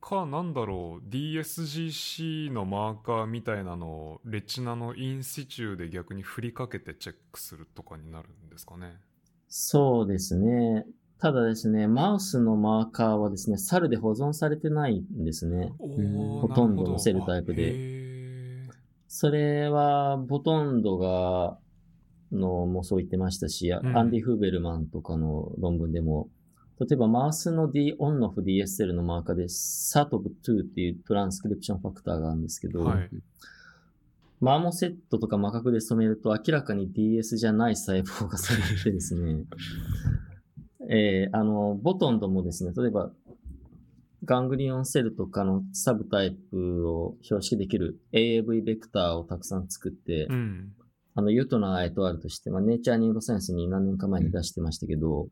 [0.00, 8.96] かなんだろう DSGC のマーカーみたいなのをレチナのインシチューで逆に振りかけてチェックするとかになるんですかね。
[9.48, 10.86] そうですね。
[11.20, 15.72] ただですね、マウスのマーカーはですね、猿で保存されてないんですね。
[15.78, 17.72] ほとんどのセルタイプで。
[17.72, 18.10] で
[19.06, 21.58] それは、ほとんどが、
[22.32, 23.74] のもそう言ってましたし、ん。
[23.74, 26.28] アンディ・フーベルマンとかの論文でも、
[26.80, 33.10] 例えばマウスの D オンオフ DSL のマーカーで SATOB2 っていうトランスクリプションファクターがあるんですけど、はい。
[34.40, 39.44] マーモセットとかマカクで染めると明らかに DS じゃない細胞がされてですね、
[40.88, 43.12] えーあの、ボトンドもですね、例えば、
[44.24, 50.72] ガングリオンセルとかのサブタイプを標識できる AAV ベクターをたくさん作って、うん。
[51.14, 55.28] あの、ユトナーエトアルとして、まあ、ネイチャーニューロサイエンスに何年か前に出してましたけど、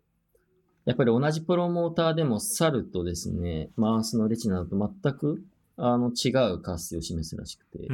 [0.88, 5.44] やっぱり同じプロモーターでも猿とですね、マウスのレチナだと全く
[5.76, 7.86] あの違う活性を示すらしくて。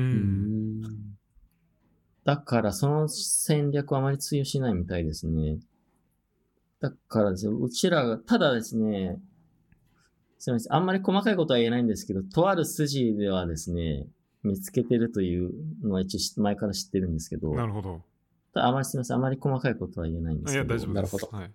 [2.23, 5.59] だからその戦略はあまり通用しないみたいですね。
[6.79, 9.21] だからですね、うちらが、ただですね、
[10.39, 14.07] すみません、あんまり細かいことは言えないんですけど、とある筋ではですね、
[14.45, 18.03] 見つけてるというのは一応知前から知ってるんですけど、なるほど。
[18.53, 21.17] ただあまりすみません、あまり細かいことは言えないんですいや、けど、大丈夫です。
[21.17, 21.51] なるほどはい。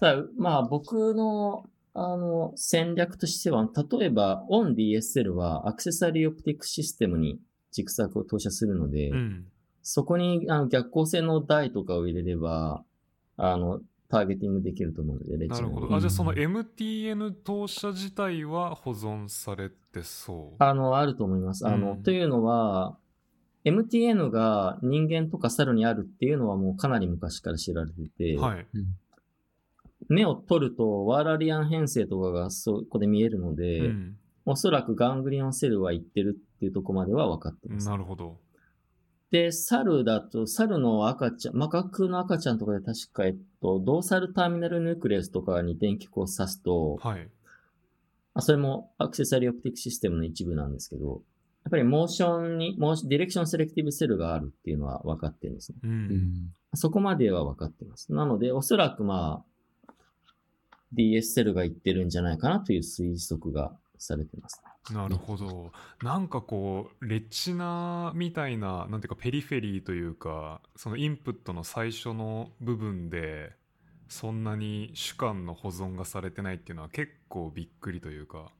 [0.00, 3.68] ただ、まあ僕の、あの、戦略としては、
[3.98, 7.38] 例えば、OnDSL はアクセサリーオプティックシステムに
[7.70, 9.46] 軸索を投射するので、うん。
[9.82, 12.82] そこにあの逆光性の台とかを入れれば、
[13.36, 15.94] あの、ターゲティングできると思うので、レチなるほど。
[15.94, 20.56] あ、じゃあその MTN 投射自体は保存されてそう？
[20.58, 21.66] あの、あると思います。
[21.66, 22.96] あの、うんというのは、
[23.64, 28.66] MTN が人間とか猿にあるっていうのはもうかなり昔から知られてて、はい。
[30.08, 34.16] 目を取るとワーラリアン編成とかがそこで見えるので、うん。
[34.46, 37.88] おそらくガングリオンセルは行ってるっていうところまでは分かってます。
[37.88, 38.38] なるほど。
[39.30, 47.28] で、猿だと、猿の赤ちゃん、マカクの赤ちゃんとかで確か、えっと、ドーサルターミナルヌクレウスとかに電極を刺すと、はい。
[48.34, 51.22] あそれもアクセサリーオプティックシステムの一部なんですけど、
[51.64, 55.78] やっぱりモーションに、モーシディレクションセレクティブセルがあるっていうのは分かってるんですね。
[55.82, 55.86] う。
[55.86, 56.52] うんん。
[56.74, 58.12] そこまでは分かってます。
[58.12, 59.53] なので、おそらくまあ、
[60.94, 64.62] DS セルが言ってるんじゃないかなという推測がされてます。
[64.92, 65.72] なるほど。
[66.02, 73.52] なんかこう、レチナみたいな、なんていうか、ペリフェリーというか、そのインプットの最初の部分で、
[74.08, 78.52] そんなに主観の保存がされてないっていうのは結構びっくりというか、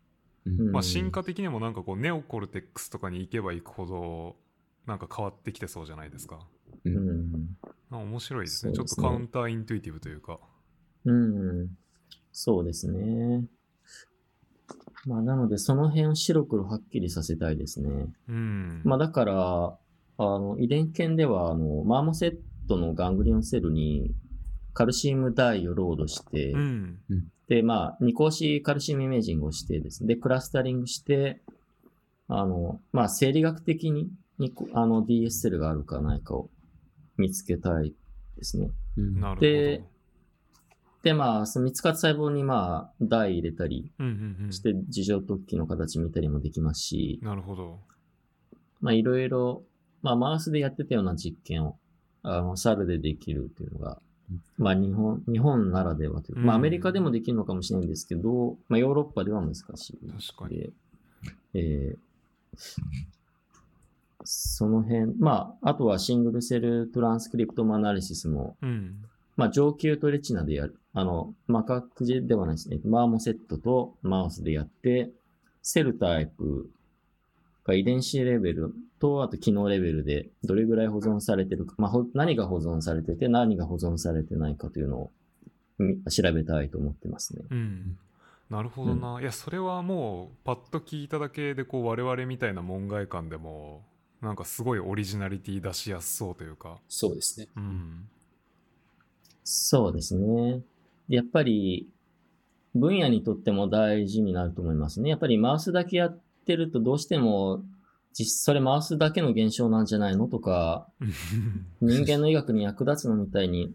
[0.46, 4.36] うんまあ進化的にもなんかこう、ネオコルテックスとかに行けば行くほど、
[4.86, 6.46] なんか変わってきてそうじゃないですか。
[6.84, 6.90] う。
[6.90, 7.56] うん
[7.90, 8.72] 面白いですね。
[8.72, 10.40] ちょっとカウンターイントゥイティブというか。
[11.04, 11.76] うん。
[12.34, 13.44] そうですね。
[15.06, 18.08] まあ、なので、その辺を白黒はっきりさせたいですね。
[18.28, 18.82] うん。
[18.84, 19.78] まあ、だから、
[20.18, 22.36] あの、遺伝研では、あの、マーモセッ
[22.68, 24.10] トのガングリオンセルに、
[24.72, 26.98] カルシウムダイをロードして、うん。
[27.48, 31.40] で、まあ、二項子カルシウムイメージングをしてですね、で、クラスタリングして、
[32.26, 34.10] あの、まあ、生理学的に、
[34.40, 36.50] にこあの、DS セルがあるかないかを
[37.16, 37.94] 見つけたい
[38.36, 38.70] ですね。
[38.96, 39.40] うんなるほど。
[39.40, 39.84] で
[41.04, 43.92] で、まあ、その見つかった細胞に、まあ、ダイ入れたり。
[44.50, 47.78] して、事情突起の形見たりもできますし、なるほど。
[48.80, 49.62] まあ、いろいろ、
[50.02, 51.78] まあ、マウスでやってたような実験を、
[52.22, 54.00] あの、猿でできるっていうのが、
[54.56, 59.98] まあ、日本、日本ならではというか、まあ、うんアメリカでもできるのかもしれないんですけど、まあ、ヨーロッパでは難しい。
[60.32, 60.58] 確かに。
[60.60, 60.72] で、
[61.52, 61.98] えー
[64.24, 69.04] その辺、まあ、あとはシングルセルトランスクリプトムアナリシスも、うん。
[69.36, 70.78] まあ、上級とレチナでやる。
[70.92, 72.78] あの、マカクジではないですね。
[72.84, 75.10] マーモセットとマウスでやって、
[75.62, 76.70] セルタイプ
[77.64, 85.10] が遺伝子レベルと、あと機能レベルでどれぐらい保存されてるか、まあ、ほ何が保存されてて、何が保存されてないかというのを
[85.78, 87.42] み調べたいと思ってますね。
[87.50, 87.98] うん。
[88.50, 89.20] なるほどな。
[89.20, 93.82] いや、それはもう、パッと聞いただけで、こう、我々みたいな門外観でも、
[94.20, 96.78] なんかすごいオリジナリティ出しやすそうというか。
[96.88, 97.48] そうですね。
[97.56, 98.08] うん。
[99.44, 100.62] そうですね。
[101.08, 101.88] でやっぱり、
[102.74, 105.10] 分野にとっても大事になると思いますね。
[105.10, 107.62] やっぱりマウスだけやってるとどうしても、
[108.12, 110.88] 実それマウスだけの現象なんじゃないのとか、
[111.80, 113.72] 人間の医学に役立つのみたいに、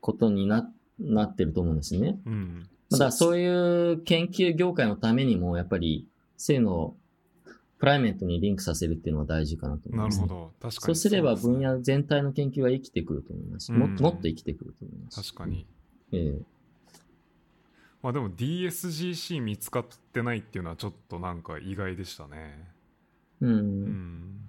[0.00, 2.18] ことにな、なってると思うんですね。
[2.26, 2.68] うん。
[2.90, 6.96] だからそういう研究業界のためにも、やっぱり、そういうのを
[7.78, 10.26] プライメートにリンクさせるっていうのは大事かなと思います、ね。
[10.26, 10.52] なるほど。
[10.60, 10.70] 確かに。
[10.70, 13.72] そうすればそうですね分野全体の研究は生きてくると思います。
[13.72, 15.32] うんももっと生きてくると思います。
[15.32, 15.66] 確かに。
[16.12, 16.56] ええ
[18.02, 22.70] まあでも DSGC 見つかってないっていうのはちょっとなんか意外でしたね。
[23.40, 23.54] うん、う
[23.88, 24.40] ん。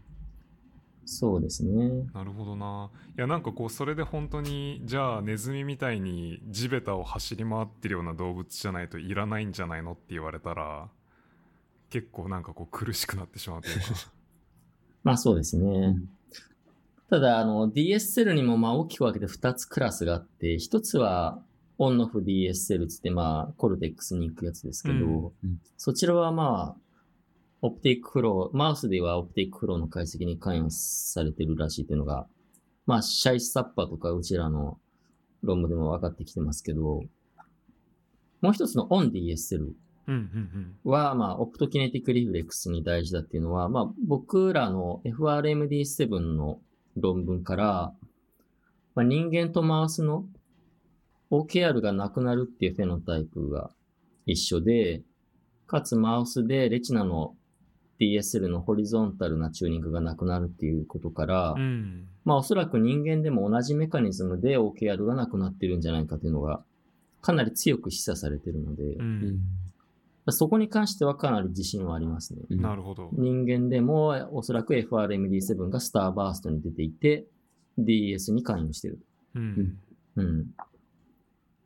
[1.06, 2.06] そうですね。
[2.14, 2.92] なるほどな。
[3.18, 10.90] いやなんかこうそれで本当にじゃあネズミみたいに地べたを走り回ってるような動物じゃないといらないんじゃないのって言われたら
[11.90, 13.84] 結構なんかこう苦しくなってしまうというか。
[15.04, 15.70] まあそうですね。
[15.70, 16.10] うん
[17.10, 21.42] ただ、あの、DS セルにもまあ大きく分けて2つクラスがあって、1つは
[21.78, 26.82] オンオフ DS セルつってまあコルテックスに行くやつですけど、うんうんそちらはまあ、
[27.62, 32.28] オプティックフロー、マウスではオプティックフローの解析に関与されてるらしいっていうのが、
[32.86, 34.78] まあ、シャイスサッパーとかうちらの
[35.44, 37.04] 論文でも分かってきてますけど、
[38.42, 39.76] もう一つのオン DS セルうんうん
[40.84, 46.60] は、まあ、オプトキネティックリフレックスに大事だっていうのは、まあ、僕らの FRMD7 の
[46.96, 47.94] 論文から、
[48.96, 50.26] まあ、人間とマウスの
[51.32, 53.72] OKR がなくなるっていうフェノタイプが
[54.26, 55.02] 一緒で、
[55.68, 57.36] かつマウスでレチナの
[58.00, 62.08] DSL のホリゾンタルなチューニングがなくなるっていうことから、うん。
[62.26, 66.64] まあおそらく人間でも同じメカニズムで OKR がなくなってるんじゃないかというのが
[67.22, 69.40] かなり強く示唆されてるので、うん。
[70.32, 72.42] そこに関してはかなり自信はありますね。
[72.50, 73.10] うんなるほど。
[73.14, 77.26] 人間でもおそらく FRMD7 がスターバーストに出ていて
[77.78, 79.00] DS に関与してる。
[79.36, 79.78] うん。
[80.16, 80.46] うん。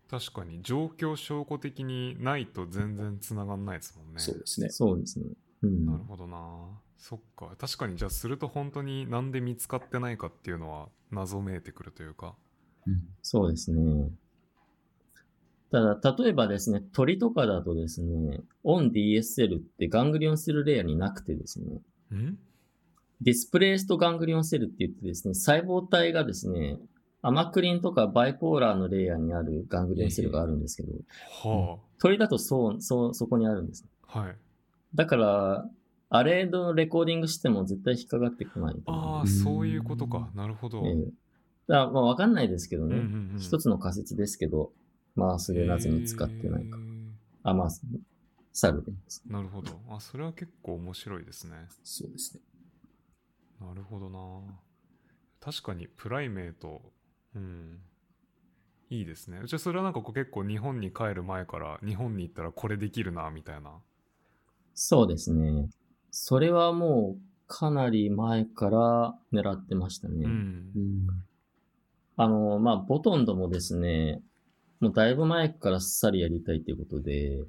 [0.10, 4.20] 確かに状況証拠的にないと全然つながんないですもんね。
[4.20, 4.70] そうですね。
[4.70, 5.26] そうですね。
[5.64, 5.86] うん。
[5.86, 6.82] なるほどな。
[6.98, 7.56] そっか。
[7.58, 12.36] 確かにじゃあすると本当になんで見つかってないかっていうのは謎めいてくるというか。
[13.22, 14.10] そうですね。
[15.72, 21.82] ただ、例えばですね、鳥とかだとですね、OnDSL ってガングリオンセルレイヤーになくてですね、
[22.14, 22.38] ん？
[23.22, 26.78] displaced ganglion cell って言ってですね、細胞体がですね、
[27.22, 30.92] amacrine とか bipolar のレイヤーにある ganglion cell があるんですけど、
[31.44, 33.86] は鳥だとそう、そう、そこにあるんです。
[34.08, 34.20] あ。
[34.20, 34.36] はい。
[34.96, 35.70] だから、
[36.10, 38.76] array での recording しても絶対引っかかってこない。
[38.88, 40.30] ああ、そういうことか。
[40.36, 40.84] なるほど。
[40.86, 40.96] ええ
[41.68, 44.72] だまあわかんないですけどね、うんうんうん一つの仮説ですけど、
[45.16, 46.78] mouse でなぜ見つかってないか。
[47.44, 47.70] あ、まあ、
[48.54, 48.92] サルで。
[49.28, 49.80] なるほど。
[49.90, 51.68] あ、それは結構面白いですね。
[51.84, 52.42] そうですね。
[53.60, 54.20] なるほどな。
[55.40, 56.82] 確かにプライメート、
[57.36, 57.80] うん。
[58.90, 59.42] いいですね。
[59.46, 63.72] じゃあそれはなんかこう結構日本に帰る前から日本に行ったらこれできるな、みたいな。
[64.74, 65.70] そうですね。
[66.12, 70.26] それはもうかなり前から狙ってましたね。
[70.26, 71.08] うん。
[72.18, 74.22] あの、まあ、ボトンドもですね、
[74.82, 77.40] もうだいぶ前からサリやりたいということで、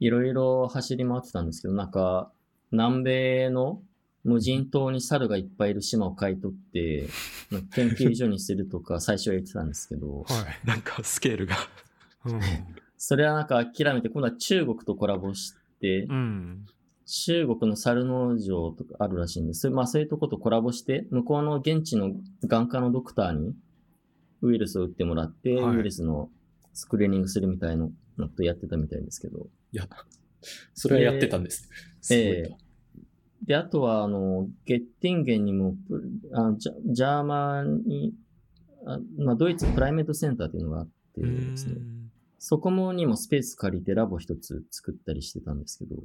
[0.00, 2.30] いろいろ走り回ってたんですけど、なんか、
[2.72, 3.80] 南米の
[4.24, 7.08] 無人島に猿がいっぱいいる島を買い取って、
[7.50, 10.24] まあ研究所にするとか 最初は言ってたんですけど、は
[10.64, 10.66] い。
[10.66, 11.54] なんかスケールが。
[12.98, 16.66] それはなんか諦めて、今度は中国とコラボしてう、ん。
[17.06, 19.70] 中国の猿農場とかあるらしいんです。
[19.70, 23.54] まあそういうとことコラボして、向こうの現地の眼科のドクターに
[24.46, 26.30] ウイルスを打ってもらって、はいウイルスの
[26.72, 27.88] スクリーニングするみたいな
[28.18, 29.46] のとやってたみたいですけど。
[29.72, 29.88] いや、
[30.74, 31.68] それはやってたんです。
[32.00, 32.56] すごいな。
[33.44, 38.14] で、あとは、あの、ゲッティンゲンにも、プあジャジャーマニ
[38.86, 41.96] あまあ、ドイツプライメートセンターっていうのがあってですね、うん
[42.38, 45.96] そこもにもスペース借りてラボ一つ作ったりしてたんですけど、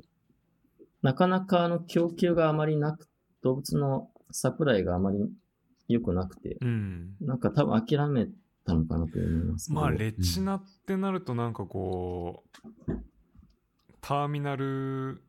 [1.03, 3.07] なかなかあの供給があまりなく、
[3.43, 5.19] 動物のサプライがあまり
[5.91, 7.15] 良くなくて、うん。
[7.21, 8.27] なんか多分諦め
[8.65, 9.71] たのかなと思います。
[9.71, 12.43] まあ、レチナってなるとなんかこ
[12.89, 12.93] う、
[14.01, 15.21] ターミナル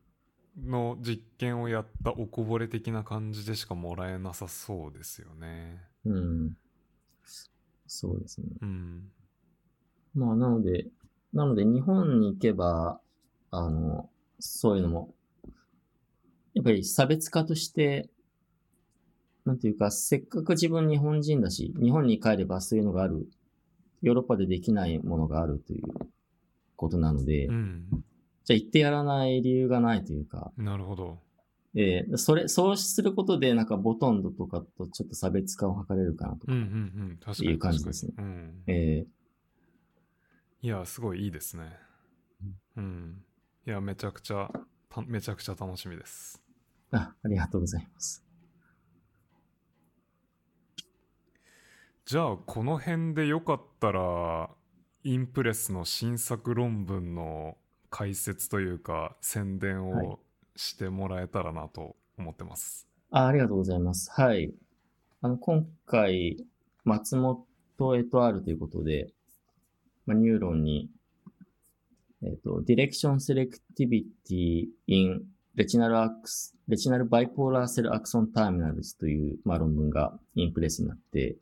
[0.57, 5.81] の実験をやったおこぼれ的な感じでしかもらえなさそうですよね。
[6.05, 6.57] うん。
[7.87, 8.47] そうですね。
[8.61, 9.03] うん。
[10.15, 10.87] まあ、なので、
[11.33, 12.99] なので日本に行けば、
[13.51, 14.09] あの、
[14.39, 15.13] そういうのも、
[16.53, 18.09] やっぱり差別化として、
[19.45, 23.27] なんていうか、せっかく自分日本人だし、日本に帰ればそういうのがある、
[24.01, 25.83] ヨーロッパでできないものがあるという
[26.75, 27.85] ことなので、うん。
[28.45, 31.19] じゃあ行ってやらない理由がないというか、なるほど。
[31.75, 36.53] えーそれ、そうすることで、なんかボトンドとかとちょっと差別化を図れるかなとか。
[37.49, 38.13] いう感じですね。
[38.67, 39.05] え
[40.61, 41.77] いや、すごいいいですね。
[42.77, 43.23] うん。
[43.67, 44.49] いや、めちゃくちゃ、
[44.89, 46.41] ためちゃくちゃ楽しみです。
[46.91, 48.22] ーあ、ありがとうございます。
[52.05, 54.49] じゃあ、この辺でよかったら、
[55.05, 57.57] インプレスの新作論文の
[57.89, 60.19] 解説というか、宣伝を
[60.57, 62.89] してもらえたらなと思ってます。
[63.09, 64.11] あありがとうございます。
[64.11, 64.53] はい。
[65.21, 66.45] あの、今回、
[66.83, 67.47] 松本
[67.95, 69.13] エトアールということで、
[70.05, 70.89] まあ、ニューロンに、
[72.21, 75.23] えっ、と、Direction Selectivity in
[75.55, 81.37] Retinal Ax- Retinal Bipolar Cell Axon Terminals という、まあ、論文がインプレスになって、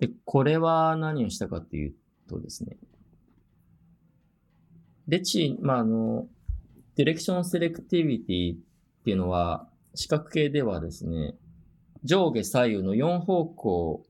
[0.00, 1.94] で、これは何をしたかという
[2.28, 2.76] とですね、
[5.06, 6.26] レチ、まあ、あの、
[6.96, 8.58] Direction Selectivity っ
[9.04, 11.34] ていうのは、四角形ではですね、
[12.02, 14.06] 上下左右の4方向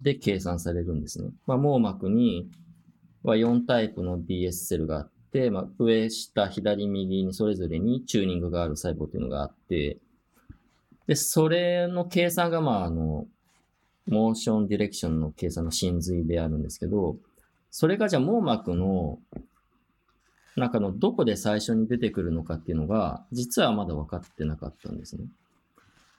[0.00, 1.30] で計算されるんですね。
[1.46, 2.50] まあ、網膜に
[3.22, 9.98] は4タイプの DS セルがあって、まあ、上、下、左、右にそれぞれにチューニングがある細胞というのがあって、
[11.06, 13.26] で、それの計算が、まあ、あの、
[14.06, 17.16] モーションディレクションの計算の真髄であるんですけど、
[17.70, 19.18] それがじゃあ網膜の
[20.56, 25.24] 中のどこで最初に出てくるのかっていうのが、実はまだ分かってなかったんですね。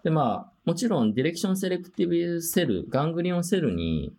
[0.03, 4.13] で、まあ、もちろん direction selective cell、ganglion cell に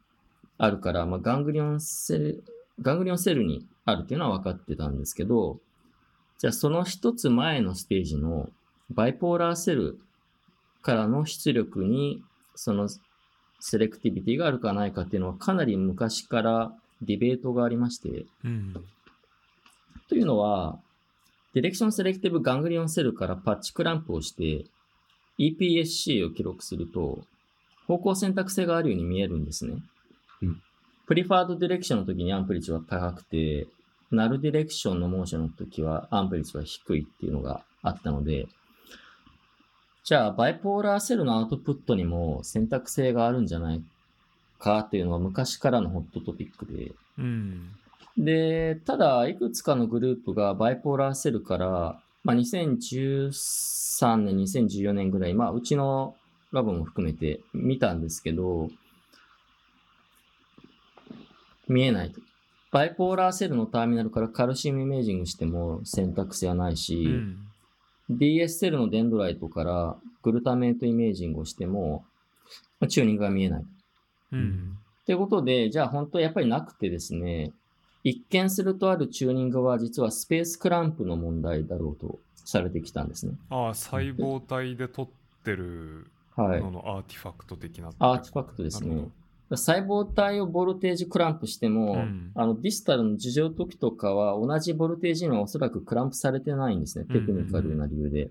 [0.58, 5.58] あるから、まあ、 ganglion cell、ganglion cell にあるっていうのは分かってたんですけど、
[6.38, 8.50] じゃあその一つ前のステージの
[8.90, 9.98] bipolar cell
[10.82, 12.22] からの出力に
[12.54, 12.88] その
[13.66, 18.74] selectivity があるかないかっていうのはかなり昔からディベートがありまして、うん。
[20.06, 20.78] というのは、
[21.54, 24.66] direction selective ganglion cell から patch clamp をして
[25.38, 27.20] EPSC を記録すると
[27.86, 29.76] 方向選択性があるように見えるんですね。
[30.42, 30.60] うん
[31.06, 33.66] preferred direction の時に amplitude は高くて、
[34.10, 38.46] null direction の motion の時は amplitude は低いっていうのがあったので、
[40.04, 43.82] じゃあ bipolar cell のアウトプットにも選択性があるんじゃない
[44.58, 47.70] かっていうのは昔からのホットトピックで、うん。
[48.18, 56.14] で、ただ、いくつかのグループがバイポーラーセルから、まあ、2013年、2014年ぐらい、まあ、うちの
[56.52, 58.68] ラボも含めて見たんですけど、
[61.66, 62.20] 見えないと。
[62.72, 67.43] バイポーラーセルのターミナルからカルシウムイメージングしても選択肢はないし、うん
[68.10, 72.04] DS セルのデンドライトからglutamate imaging をしても、
[72.80, 73.64] まあチューニングが見えない。
[74.32, 74.78] うん。
[75.06, 77.52] ということで、じゃあ本当やっぱりなくてですね、
[78.02, 83.32] 一見するとあるチューニングは実は space clamp の問題だろうとされてきたんですね。
[83.48, 85.08] ああ、細胞体で撮っ
[85.44, 86.60] てるはい。
[86.60, 87.90] のの artifact 的な。
[87.98, 89.08] アーティファクトですね。
[89.50, 97.04] 細胞体を voltage clamp しても、うんあの distal の樹状突起とかは同じ voltage にはおそらく clamp されてないんですね。
[97.04, 98.30] テクニカルな理由で。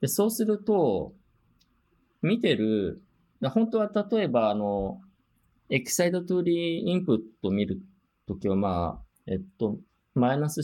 [0.00, 1.12] でそうすると、
[2.22, 3.00] 見てる、
[3.40, 5.00] 本当は例えば、あの、
[5.70, 7.80] excitatory input を見る
[8.26, 9.78] ときは、まあ、えっと、
[10.14, 10.60] マイナス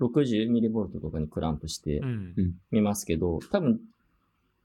[0.00, 2.34] 60ミリボルトとかにクランプしてうん。
[2.70, 3.80] 見ますけど、多分、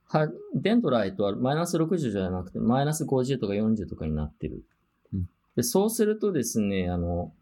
[0.08, 4.64] は、 dendrite はマイナス60じゃなくて、マイナス50とか40とかになってる。
[5.12, 7.32] うんで、そうするとですね、あの、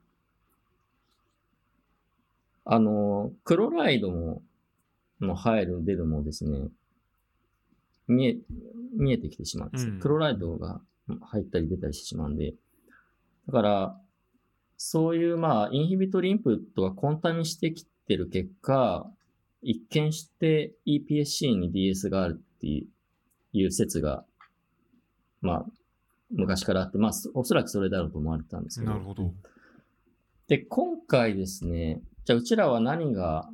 [2.64, 4.42] あの、クロライドも、
[5.20, 6.68] の入る、出るもですね、
[8.08, 8.36] 見え、
[8.96, 10.80] 見えてきてしまうんですよ、うんクロライドが
[11.20, 12.54] 入ったり出たりしてしまうんで。
[13.46, 14.00] だから、
[14.78, 19.10] そういう、まあ、インヒビトリインプットがコンタミしてきてる結果、
[19.62, 24.24] 一見して EPSC に DS があるっていう説が、
[25.40, 25.66] まあ、
[26.30, 28.92] 昔からあって、まあ、そおそらくそれだろうと思われてたんですけど。
[28.92, 29.32] なるほど。
[30.48, 33.48] で、今回ですね、じゃあうちらは何が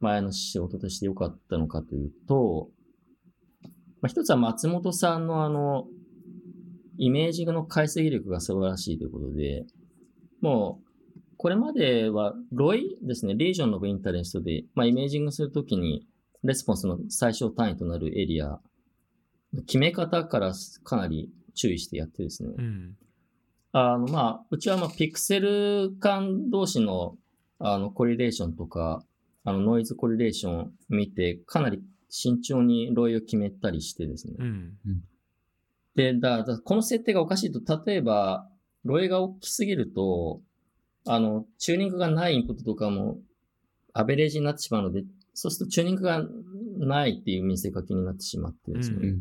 [0.00, 2.68] 前の仕事として良かったのかというと、
[4.00, 5.86] まあ、一つは松本さんのあの、
[6.98, 9.64] イメージングの解析力が素晴らしいということで、
[10.40, 10.86] もう、
[11.38, 16.06] これまではロイですね、リージョンのインタレストで、まあ、イメージングするときに、
[16.44, 18.60] レスポンスの最小単位となるエリア、
[19.66, 20.52] 決め方から
[20.84, 22.96] かなり注意してやってですね、うん。
[23.72, 27.16] あの、まあ、うちはまあ、ピクセル間同士の、
[27.58, 29.04] あの、コリレーションとか、
[29.44, 34.34] あの、ノイズコリレーション見て、かなり慎重にロイを決めたりしてですね。
[34.38, 34.72] うん。
[35.94, 38.48] で、だ、だこの設定がおかしいと、例えば、
[38.84, 40.40] ロイが大きすぎると、
[41.06, 43.18] あの、チューニングがないインプットとかも、
[43.92, 45.04] アベレージになってしまうので、
[45.38, 46.24] そうするとチューニングが
[46.78, 48.96] ないっていう見せかけになってしまってですね。
[49.02, 49.20] うん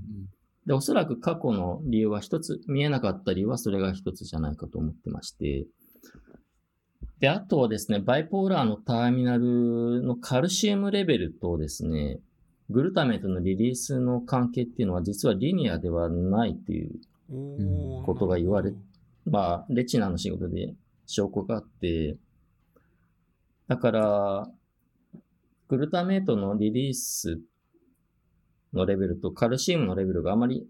[0.66, 5.68] で、おそらく過去の理由は一つ、見えなかった理由はそれが一つじゃないかと思ってまして。
[7.20, 12.20] で、あとはですね、バイポーラーのターミナルのカルシウムレベルとですね、
[12.72, 17.00] グルタメイトのリリースの関係っていうのは実はリニアではないっていう、
[18.06, 18.74] ことが言われ
[19.26, 20.74] まあ、レチナの仕事で
[21.06, 22.18] 証拠があって、
[23.68, 24.50] だから、
[25.68, 27.40] グルタメイトのリリース
[28.74, 30.68] のレベルとカルシウムのレベルがあまり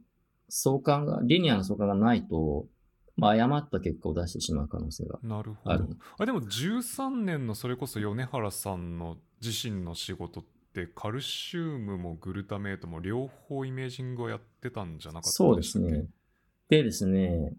[0.49, 2.67] 相関が、リニアの相関がないと、
[3.17, 5.19] まあ、誤った結果を出してしまう可能性が。
[5.23, 5.95] なるほあるど。
[6.19, 10.43] あでも13年のそれこそ米原さんの自身の仕事っ
[10.73, 15.89] てカルシウムもグルタメイトも両方イメージングをやってたんじゃなかったそうでしたっけ？
[15.89, 16.07] すね。
[16.69, 17.53] でですね、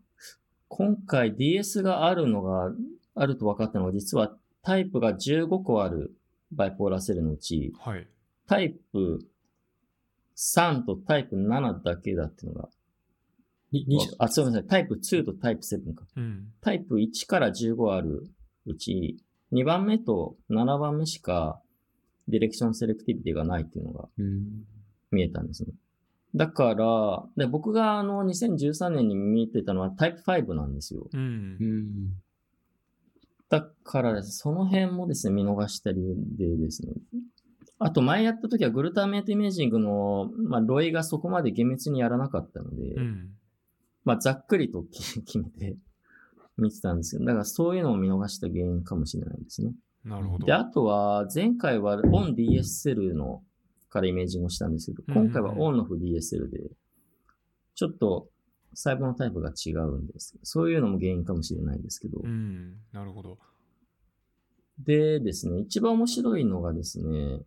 [0.69, 2.73] 今回 DS があるのが、
[3.15, 6.15] あると分かったのが、実はタイプが15個ある
[6.57, 8.07] バイポーラーセルのうち、はい。
[8.47, 9.21] タイプ
[10.37, 12.69] 3とタイプ7だけだっていうのが、
[13.73, 14.67] に20あ、すみません。
[14.67, 16.05] タイプ2とタイプ7か。
[16.17, 16.53] うん。
[16.61, 18.29] タイプ1から15ある
[18.65, 19.19] うち、
[19.53, 21.61] 2番目と7番目しか
[22.29, 24.65] ディレクションセレクティビティがないっていうのがうん
[25.11, 25.73] 見えたんですね。
[26.35, 31.09] だから、で僕があの2013年に見てたのはタイプ5なんですよ。
[31.13, 32.13] うん
[33.51, 33.57] う。
[33.57, 36.93] んだからですね、その辺もですね、見逃した理由でですね。
[37.79, 43.31] あと前やった時はグルタメイトイメージングの、まあ、ロイがそこまで厳密にやらなかったので、うん。
[44.05, 45.77] まあ、ざっくりと 決めて
[46.57, 49.75] 見てたんですけど、だからそういうのを見逃した原因かもしれないですね。
[50.05, 50.47] なるほど。
[50.47, 53.43] で、あとは、前回は OnDSL の
[53.91, 56.71] からイメージングをしたんですけど、今回はうんうん ON の DSL で、
[57.75, 58.29] ちょっと
[58.75, 60.39] 細胞のタイプが違うんです。
[60.43, 62.21] そういうのも原因かもしれないですけど。
[62.23, 62.75] うん。
[62.93, 63.39] なるほど。
[64.79, 67.41] でですね、一番面白いのがですね、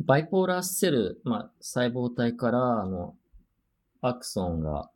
[0.00, 3.14] バイポーラーセル、まあ、細胞体から、あの、
[4.00, 4.90] アクソンが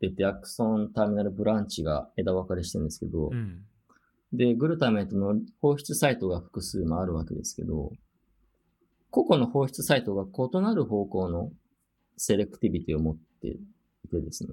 [0.00, 3.62] 出て、アクソンターミナルブランチが枝分かれしてるんですけど、うん。
[4.32, 7.92] で、グルタメイトの放出サイトが複数もあるわけですけど、
[9.10, 11.50] 個々の放出サイトが異なる方向の
[12.16, 13.58] セレクティビティを持ってい
[14.10, 14.50] てですね、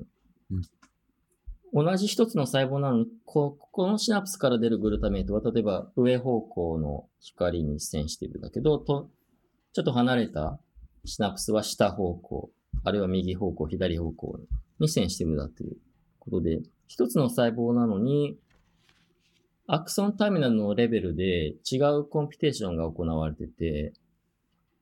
[1.74, 9.10] 同じ一つの細胞なのに、ここのシナプスから出るグルタメイトは、例えば上方向の光にセンシティブだけど、と
[9.74, 10.60] ちょっと離れた
[11.06, 12.50] シナプスは下方向、
[12.84, 14.40] あるいは右方向、左方向
[14.80, 15.78] にセンシティブだという
[16.20, 18.38] ことで、一つの細胞なのに、
[19.68, 23.94] アクソンターミナルのレベルで違うコンピュテーションが行われてて、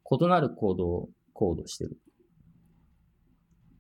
[0.10, 1.98] 異なるコードをコードしてる。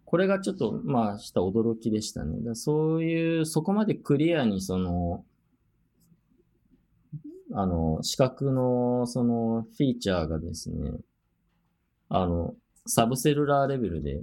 [0.08, 2.38] これがちょっと、まあ、した驚きでしたね。
[2.41, 5.26] だそういう、そこまでクリアにその、
[7.51, 10.93] あの、視覚のそのフィーチャーがですね、
[12.08, 12.55] あの、
[12.86, 14.22] サブセルラーレベルで、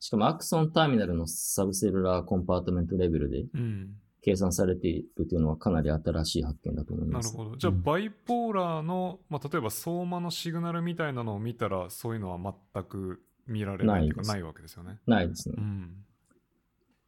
[0.00, 3.88] しかもアクソンターミナルのサブセルラーコンパートメントレベルでうん。
[4.20, 7.32] 計算されているというのはかなり新しい発見だと思います。
[7.34, 7.56] なるほど。
[7.56, 14.98] じゃあ、うんバイポーラーの、まあ、例えば相馬のシグナルみたいなのを見たら、そういうのは全く見られないというか、ないわけですよね。
[15.06, 15.60] ないですねう。
[15.60, 16.04] ん。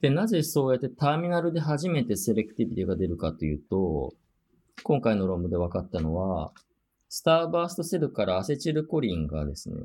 [0.01, 4.15] で、なぜそうやってターミナルで初めてセレクティビティが出るかというと、
[4.83, 6.53] 今回の論文で分かったのは、
[7.09, 9.77] スターバーストセルからアセチルコリンがですね、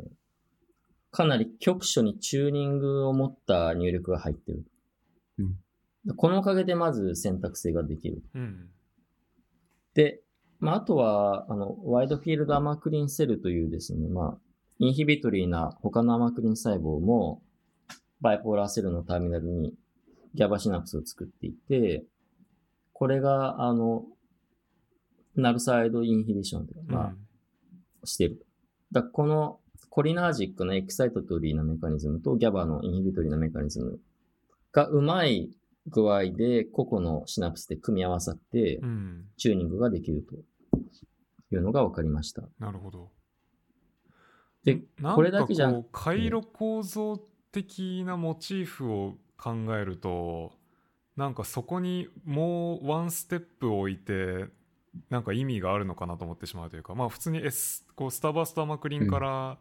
[1.12, 4.64] かなり局所にチューニングを持った入力が入ってる。
[5.40, 5.56] うん
[6.16, 8.24] このおかげでまず選択性ができる。
[8.34, 8.70] うん。
[9.94, 10.22] で、
[10.60, 14.38] まあ、あとは、あの、ワイドフィールドアマクリンセルというですね、まあ、
[14.80, 17.42] インヒビトリーな他のアマクリン細胞も、
[18.22, 19.74] バイポーラーセルのターミナルに
[20.34, 22.04] ギャバシナプスを作っていて、
[22.94, 24.06] これが、あの、
[25.36, 27.14] null side inhibition で、ま
[28.04, 28.46] あ、してる。
[28.92, 29.60] だこの
[29.90, 34.00] cholinergic の excitatory なメカニズムと GABA の inhibitory なメカニズム
[34.72, 35.50] がうまい
[35.88, 38.90] 具合で個々のシナプスで組み合わさってうん。
[38.90, 39.26] うん。
[39.38, 40.36] チューニングができると
[41.56, 42.44] いうのが分かりました。
[42.60, 43.12] なるほど。
[44.76, 44.82] で、
[45.16, 47.18] これだけじゃ回路構造
[47.52, 50.54] 的なモチーフを考えると、
[51.16, 54.46] なんかそこにもうワンステップ置いて
[55.10, 59.58] なんか意味があるのかなと思ってしまうというかまあ普通に、S、こうスターバーストアマクリンから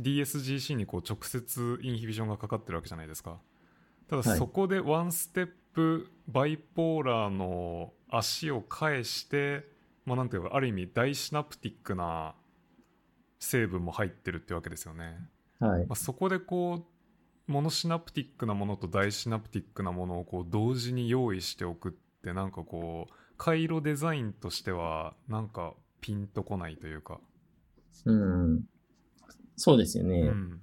[0.00, 3.38] DSGC にこう直接インヒビションがかかってるわけじゃないですか。
[4.08, 9.64] ただはいそこでワンステップバイポーラーの足を返して
[10.04, 12.34] まあなんていうかある意味大シナプティックな
[13.46, 15.18] 成分も入ってるってわけですよね。
[15.60, 15.86] はい。
[15.86, 16.86] まあ、そこでこ
[17.48, 21.92] うモノシナプティックなものと大シナプティックなものをこう同時に用意しておくっ
[22.22, 27.20] てなんかこう回路デザインとしてはなんかピンとこないというか、
[28.04, 28.64] うん。
[29.56, 30.20] そうですよね。
[30.20, 30.60] うん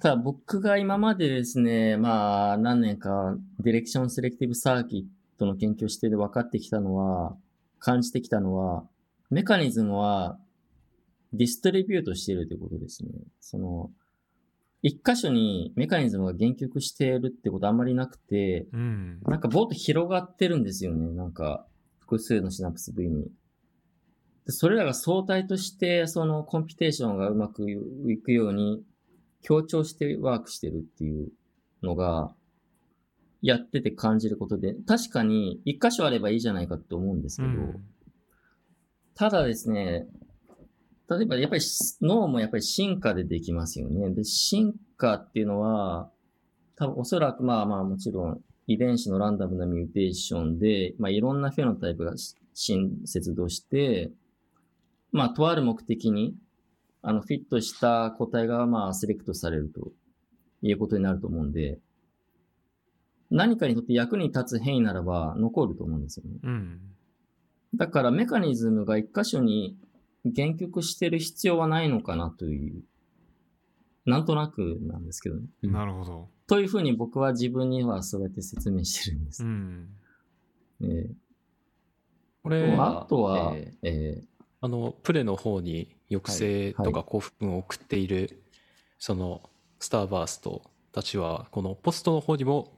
[0.00, 7.36] ただ僕が今までですね、まあ何年かディレクションセレクティブサーキットの研究をしてで分かってきたのは、
[7.78, 8.84] 感じてきたのは、
[9.30, 10.38] メカニズムは
[11.36, 13.10] ディストリビュートしているということですね。
[13.40, 13.90] その、
[14.82, 21.10] 一箇所にメカニズムが限局しているってことあんまりなくて、うんなんかぼーっと広がってるんですよね。
[21.10, 21.66] なんか、
[21.98, 23.24] 複数のシナプス部位に。
[24.46, 28.84] でそれらが相対として、そのコンピュテーションがうまくいくように
[29.42, 31.28] 強調してワークしてるっていう
[31.82, 32.32] のが、
[33.40, 37.84] やってて感じることで、確かに一箇所あればいいじゃないかと思うんですけど、うん
[39.16, 40.08] ただですね、
[41.08, 41.62] 例えばやっぱり
[42.00, 44.10] 脳もやっぱり進化でできますよね。
[44.10, 46.10] で、進化っていうのは、
[46.76, 52.14] 多分おそらくまあまあもちろん遺伝子のランダムなミューテーションで、まあいろんなフェノタイプが
[52.54, 54.10] 新接動して、
[55.12, 56.34] まあとある目的に、
[57.02, 59.92] あのフィットした個体がまあセレクトされると
[60.62, 61.78] いうことになると思うんで、
[63.30, 66.38] 何かにとって役に立つ変異ならば残ると思うんですよね。
[66.42, 66.80] うん
[67.76, 69.76] だからメカニズムが一箇所に
[70.24, 72.82] 限局してる必要はないのかなという、
[74.06, 75.46] なんとなくなんですけどね。
[75.62, 75.72] うん。
[75.72, 79.44] なるほど、というふうに僕は自分にはそうやって説明してるんです。
[79.44, 79.88] うん。
[80.82, 81.14] えー
[82.42, 84.20] これあとは、ええ。
[84.22, 84.24] ー
[84.60, 88.42] あのプレの方に抑制とか幸福を送っている、
[88.98, 92.72] そのスターバーストたちはこのポストの方にも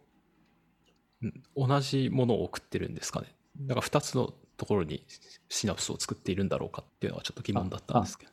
[1.22, 3.28] うん同じものを送ってるんですかね。
[3.66, 5.04] なんか2つのところに
[5.48, 8.32] シナプスを作っているんだろうかっていうのはちょっと疑問だったんですけど。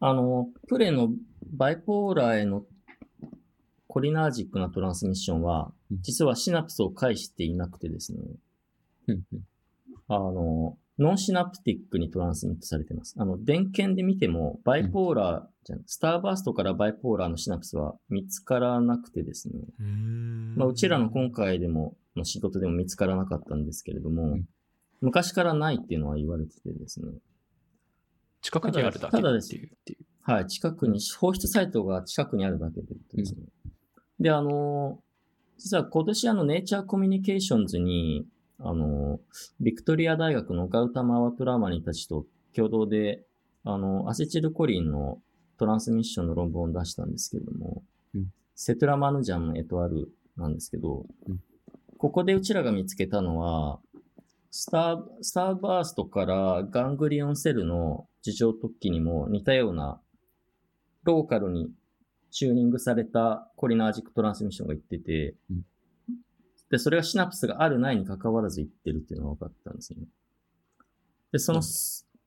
[0.00, 1.10] あの、プレの
[1.52, 2.64] バイポーラーへの
[3.86, 8.18] コリナージックなトランスミッションはうん、実はシナプスを介していなくてですね、
[9.08, 9.40] うんうん。
[10.08, 13.14] あの、ノンシナプティックにトランスミットされています。
[13.18, 19.82] あの、電源で見ても、バイポーラーじゃん、スターバーストからバイポーラーのシナプスは見つからなくてですね、う
[20.56, 24.44] まあ、うちらの今回でも、の仕事でも見つからなかったんですけれども、うん
[25.04, 27.08] 昔からないっていうのは言われててですね、
[28.40, 29.54] 近くにあるだけただです。
[29.54, 29.98] っていう。
[30.22, 33.40] はい、近くに、放出サイトが近くにあるだけでですね。
[34.18, 34.98] で、あの、
[35.58, 38.26] 実は今年あの、ネイチャーコミュニケーションズに、
[38.58, 39.20] あの、
[39.60, 42.24] ビクトリア大学のガウタマ・ワトラーマニたちと
[42.56, 43.26] 共同で、
[43.64, 45.20] あの、アセチルコリンの
[45.58, 47.82] トランスミッションの論文を出したんですけれども、
[48.14, 48.32] うん。
[48.54, 51.40] セトラマヌジャンエトアルなんですけど、うん。
[51.98, 53.80] ここでうちらが見つけたのは、
[54.56, 60.00] スター、スターバーストからガングリオンセルの事情突起にも似たような
[61.02, 61.72] ローカルに
[62.30, 65.62] チューニングされたコリナージックトランスミッションが言ってて、うん。
[66.70, 70.06] で、それがシナプスがあるないに関わらず言ってるっていうのが分かったんですね。
[71.32, 71.60] で、その、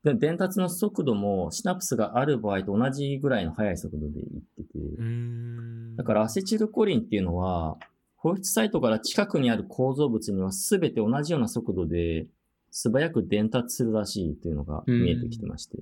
[0.04, 4.80] で伝達の速度もシナプスがある場合と同じぐらいの速い速度で言ってて、
[5.96, 7.78] だからアセチルコリンっていうのは、
[8.18, 12.26] 放出サイトから近くにある構造物には全て同じような速度で
[12.72, 15.78] 素早く伝達するらしいというのが見えてきてまして。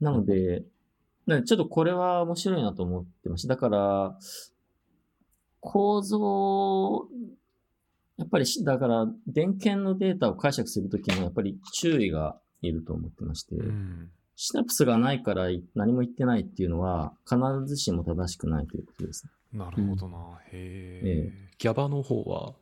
[0.00, 0.62] なので、
[1.26, 3.54] ちょっとこれは面白いなと思ってました。
[3.54, 4.18] だから、
[5.60, 7.08] 構造、
[8.16, 13.56] やっぱりし、だから、電源のデータを解釈するときもやっぱり注意がいると思ってまして。
[13.56, 14.10] うん
[14.40, 19.26] シナプスがないから何も言ってないっていうのは必ずしも正しくないということです。
[19.52, 22.54] なるほどな、へえ、GABA の方は、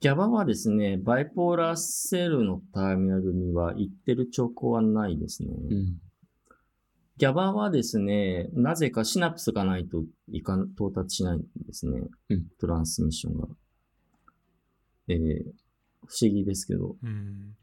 [0.00, 5.48] Java はですね、バイポーラーセルのターミナルには行ってる兆候はないですね。
[5.50, 5.96] うん。
[7.16, 12.00] Java はですね、なぜかシナプスがないといかん到達しないんですね。
[12.28, 13.48] うんトランスミッションが。
[15.08, 15.42] えー
[16.06, 16.96] 不思議ですけど。
[17.02, 17.56] うん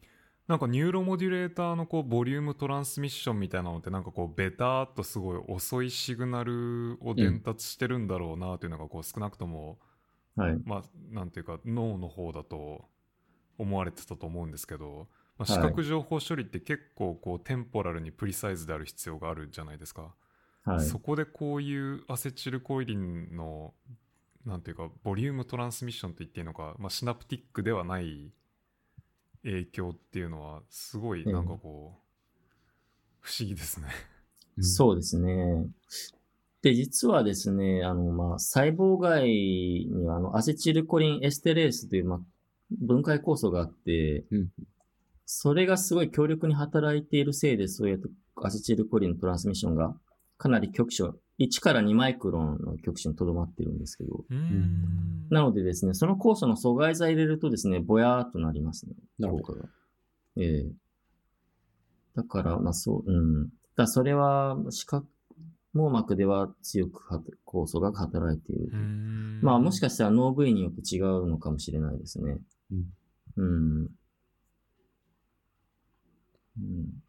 [0.47, 9.79] なんかニューロモデュレーターのこうボリュームトランスミッションみたいなのってなんかこうベターっとすごい遅いシグナルを伝達してるんだろうなというのがこう少なくとも、
[10.35, 10.57] はい。
[10.63, 12.85] まあなんていうか脳の方だと
[13.57, 15.07] 思われてたと思うんですけど、
[15.39, 20.13] まあ、はい視覚情報処理って結構こうテンポラルにプリサイズである必要があるじゃないですか。
[20.63, 20.81] はい。
[20.81, 23.73] そこでこういうアセチルコイリンの
[24.45, 28.31] なんていうかボリュームトランスミッションと言っていいのか、まあ、シナプティックではない
[29.45, 31.99] 影響っていうのはすごいええなんかこう、
[33.21, 33.87] 不思議ですね。
[34.59, 35.67] そうですね。
[36.61, 42.19] で、実はですね、あの、まあ、細胞外には、あの、アセチルコリンエステレースという、まあ、
[42.71, 44.49] 分解酵素があって、うん
[45.27, 49.95] それがすごい強力に働いているせいで、そうやってアセチルコリンのトランスミッションが
[50.37, 54.23] かなり局所、1から2マイクロンの局所にとどまっているんですけど、
[55.29, 58.93] なのでですね、その酵素の阻害剤入れるとですね、ぼやーっとなりますね。
[59.19, 59.69] なるほ効果が。
[60.37, 60.71] ええ
[62.15, 63.13] だから、まあそう、う
[63.45, 63.49] ん。
[63.75, 65.05] だそれは、視覚
[65.75, 68.71] 網膜では強くは酵素が働いている。
[69.41, 72.37] まあもしかしたら脳部位によって違うのかもしれないですね。
[72.71, 72.85] うん。
[73.35, 73.89] うん。
[76.57, 77.03] うん。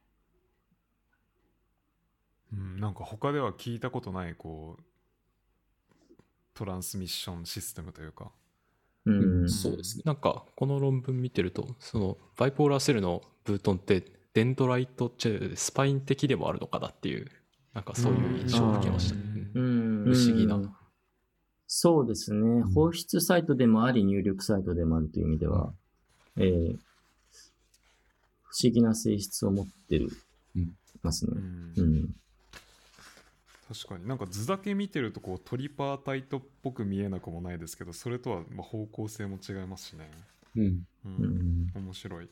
[2.57, 4.83] うん、なんか他では聞いたことないこう
[6.57, 8.31] トランスミッションシステムというか。
[9.05, 9.49] うん。
[9.49, 10.03] そうですね。
[10.07, 14.03] なんか、この論文見てると、その、バイポーラーセルのブートンって、
[14.33, 17.31] デンドライトチェスパイン的でもあるのかなっていう、
[17.75, 19.15] なんかそういう印象を受けました。
[19.15, 20.15] ううんうん。
[20.15, 20.75] 不思議なうん
[21.69, 22.63] そうですね。
[22.75, 25.73] 放出サイトでもあり、入力サイトでもあるという意味では、
[26.37, 26.77] ええ
[28.45, 30.09] 不思議な性質を持ってる、
[30.57, 31.39] うんますねう。
[31.39, 32.17] んうん。
[33.69, 40.09] 確かになんか図だけ見てるとこうトリパータイトっぽく見えなくもないですけどそれとはまあ方向性も違いますしね。
[40.57, 40.64] うん。
[40.64, 41.12] う、うん
[41.67, 42.29] ん、面白い。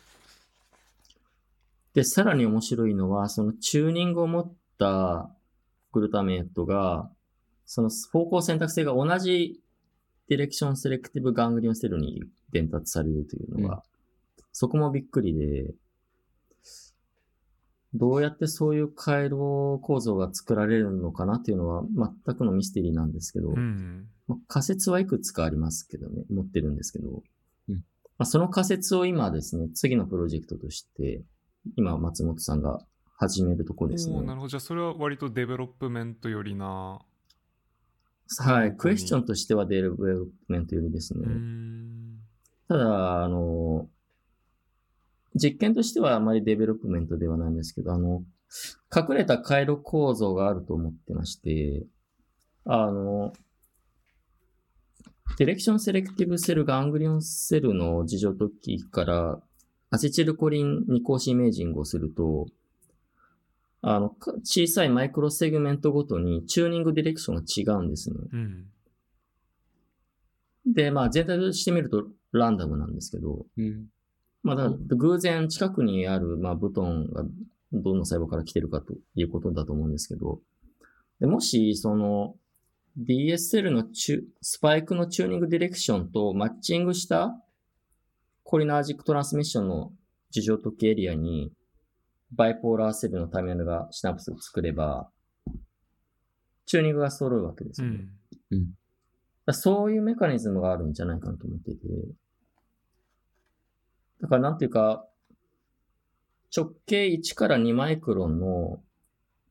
[1.94, 5.30] で、さらに面白いのは、そのチューニングを持った
[5.92, 7.08] glutamate が、
[7.66, 9.60] その方向選択性が同じ
[10.28, 13.82] direction selective ganglion cell に伝達されるというのが、
[14.52, 15.72] そこもびっくりで、
[17.94, 21.84] どうやってそういう回路構造が作られるのかなっていうのは
[22.26, 24.06] 全くのミステリーなんですけど、うん。
[24.26, 27.22] まあ仮説はいくつかありますけどね、持ってるんですけど、
[27.68, 27.74] うん
[28.18, 31.22] まあ、その仮説を今ですね、次のプロジェクトとして、
[31.76, 32.80] 今松本さんが
[33.16, 34.20] 始めるとこですね。
[34.22, 37.00] なるほどじゃあそれは割と development 寄りな
[38.38, 38.76] はい。
[38.76, 41.26] クエスチョンとしては development よりですね。
[42.68, 43.88] ただ、あの、
[45.34, 48.22] 実験としてはあまり development ではないんですけど、あの、
[48.94, 51.84] 隠れた回路構造があると思ってまして、
[52.64, 53.32] あの、
[55.38, 59.40] direction selective cell ganglion cell の樹状突起から
[59.90, 62.46] アセチルコリン二項子イメージングをすると、
[63.82, 68.16] あの、か小さいマイクロセグメントごとにチューニングディレクションが違うんですね。
[68.32, 68.66] うん。
[70.66, 73.86] で、まあ全体として見るとランダムなんですけど、うん。
[74.44, 77.24] まあ、だ偶然近くにある、まあ、ブトンが
[77.72, 80.38] どの細胞から来てるかということだと思うんですけど、
[81.18, 82.36] でもし、その、
[82.98, 87.34] DSL のチュスパイクのチューニングディレクションとマッチングした
[88.44, 89.90] コリナージックトランスミッションの
[90.30, 91.50] 事情解きエリアに
[92.30, 95.08] バイポーラーセルのターミナルがシナプスを作れば、
[96.66, 97.98] チューニングが揃うわけですうよね。
[97.98, 98.00] ん。
[98.00, 98.14] だか
[99.46, 101.88] らそういうメカニズムがあるんじゃないかなと思っていて。
[104.24, 105.04] だからなんていうか、
[106.56, 108.80] 直径1から2マイクロンの、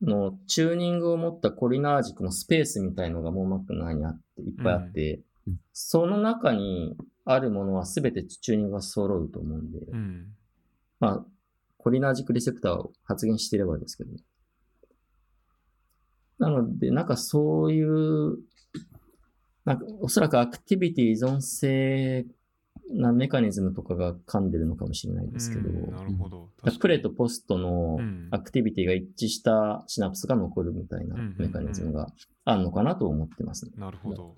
[0.02, 5.14] のチューニングを持ったコリナー軸のスペースみたいのが網膜内にあって、いっぱいあって、
[5.46, 6.96] うんその中に
[7.26, 10.26] あるものは全てチューニングが揃うと思うんで、うん。
[10.98, 11.24] まあ、
[11.76, 14.10] コリナー軸レセプターを発現していればですけど。
[16.38, 18.38] なので、なんかそういう、
[19.66, 22.24] なんかおそらくアクティビティ依存性
[22.90, 26.50] なメカニズムとかが噛んでるのかもしれないですけど、うんなるほど。
[26.78, 32.08] プレとポストのうんアクティビティが一致したシナプスが残るみたいなメカニズムが
[32.44, 33.72] あるのかなと思ってますね。
[33.76, 34.34] なるほど。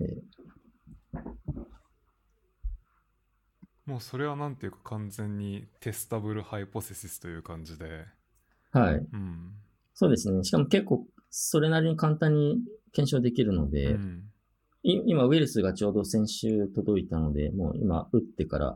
[0.00, 1.20] ええ
[3.86, 8.04] もうそれはなんていうか完全にテスタブルハイポセシスという感じで。
[8.70, 8.94] はい。
[8.94, 9.54] うん。
[9.94, 10.44] そうですね。
[10.44, 12.58] しかも結構それなりに簡単に
[12.92, 14.29] 検証できるので、うん。
[14.82, 18.74] い今、ウイルスがちょうど先週届いたので、もう今、打ってから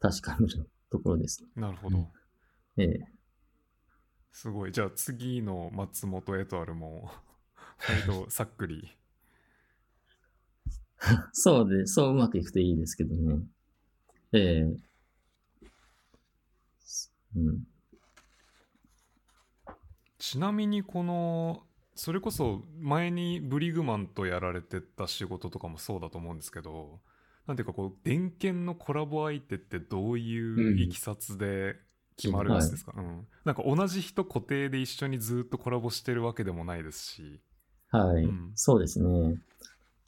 [0.00, 1.44] 確かめるところです。
[1.56, 1.98] なるほど。
[1.98, 2.06] うん
[2.76, 3.06] ええ。
[4.32, 4.72] すごい。
[4.72, 7.08] じゃあ次の松本エトアルも、
[7.88, 8.96] 割とさっくり。
[11.32, 13.46] そうで、そううまくいくといいですけどね。
[14.32, 14.76] ええ。
[17.36, 17.64] うん。
[20.18, 27.00] ちなみにこの、それこそ前にブリグマンとやられてた仕事とかもそうだと思うんですけど、
[27.46, 31.76] なんていうかこう、電検のコラボ相手ってどういういきさつで
[32.16, 37.40] 決まるんですか、うんなんか同じ人固定で一緒にずっとコラボしてるわけでもないですし。
[37.90, 39.38] はい、うんそうですね。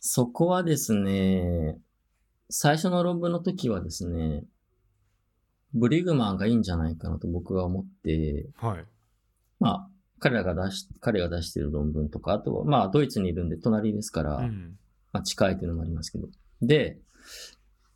[0.01, 1.79] そこはですね、
[2.49, 4.45] 最初の論文の時はですね、
[5.75, 8.85] ブリグマンがいいんじゃないかなと僕は思って、はい。
[9.61, 9.89] まあ、
[10.19, 14.77] 彼らが出し、彼が出している論文とか、あとは、まあ、ドイツにいるんで隣ですから、うん。
[15.13, 16.29] まあ、近いっていうのもありますけど。
[16.63, 16.99] で、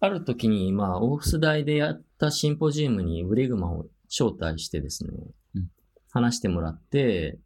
[0.01, 5.12] ある時に、まあ、オーフス大でやったシンポジウムにブリグマンを招待してですね、
[5.55, 5.71] うん
[6.12, 7.39] 話してもらって、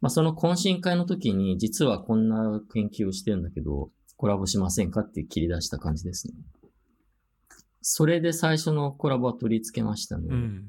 [0.00, 6.34] まあ、その懇親会の時に、実はこんな研究をしてるんだけど、コラボしませんかって切り出した感じですね。
[7.82, 10.28] それで最初のコラボは取り付けましたね。
[10.30, 10.64] うん。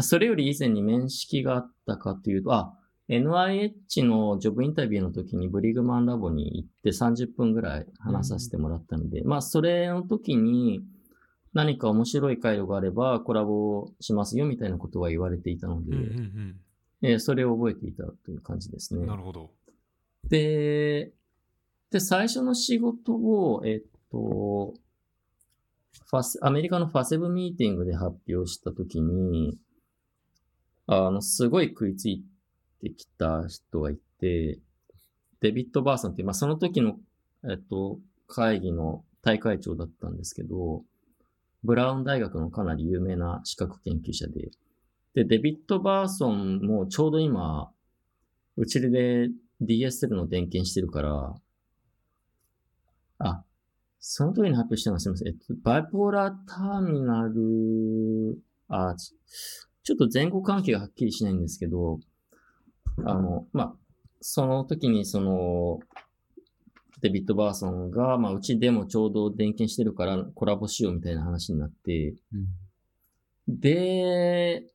[0.00, 2.74] それより以前に面識があったかというと、あ、
[3.08, 10.82] NIH のジョブインタビューの時にブリグマンラボに行って30分ぐらい話させてもらったので、まあそれの時に
[11.54, 16.56] 何か面白い回路があればコラボしますよみたいなことは言われていたので、うんうん
[17.00, 19.06] えーそれを覚えていたという感じですねうん。。
[19.06, 19.50] なるほど。
[20.28, 21.12] で、
[21.90, 24.74] で、最初の仕事を、えっと、
[26.10, 29.56] ファス、アメリカのファセブミーティングで発表したときに、
[30.88, 32.24] あの、すごい食いつい
[32.80, 34.58] てきた人がいて、
[35.40, 36.96] デビッド・バーソンって、まあ、その時の、
[37.44, 40.82] えっと、会議の大会長だったんですけど、
[41.62, 44.50] ブラウン大学のかなり有名な資格研究者で、
[45.14, 47.70] で、デビッド・バーソンもちょうど今、
[48.56, 49.28] うちで
[49.60, 51.34] DSL の電検してるから、
[53.18, 53.44] あ、
[54.00, 55.28] その時に発表したのはすみません。
[55.28, 58.94] えっと、バイポーラーターミナル、あ、
[59.88, 61.98] ちちょっと前後関係がはっきりしないんですけど、
[63.06, 63.74] あの、まあ、
[64.20, 65.80] その時にその、
[67.00, 72.14] デビッド・バーソンが、まあ、うちでもちょうど電検してるからコラボしようみたいな話になって、
[73.48, 74.66] で、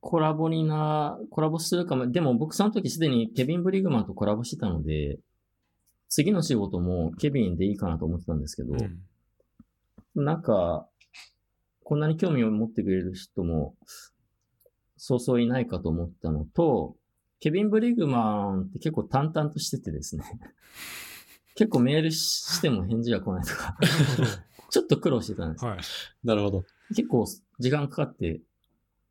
[0.00, 2.10] コラボにな、コラボするかも。
[2.10, 5.20] でも僕その時すでにケビン・ブリグマンとコラボしてたので、
[6.08, 8.98] 次の仕事もケビンでいいかなと思ってたんですけど、うん
[10.16, 10.88] なんか、
[11.88, 13.74] こんなに興味を持ってくれる人も、
[14.98, 16.96] そうそういないかと思ったのと、
[17.40, 20.24] ケビン・ブリグマンって結構淡々としててですね。
[21.56, 23.78] 結構メールしても返事が来ないとか、
[24.68, 25.64] ちょっと苦労してたんです。
[25.64, 25.78] はい。
[26.24, 26.64] なるほど。
[26.90, 27.24] 結構
[27.58, 28.42] 時間かかって、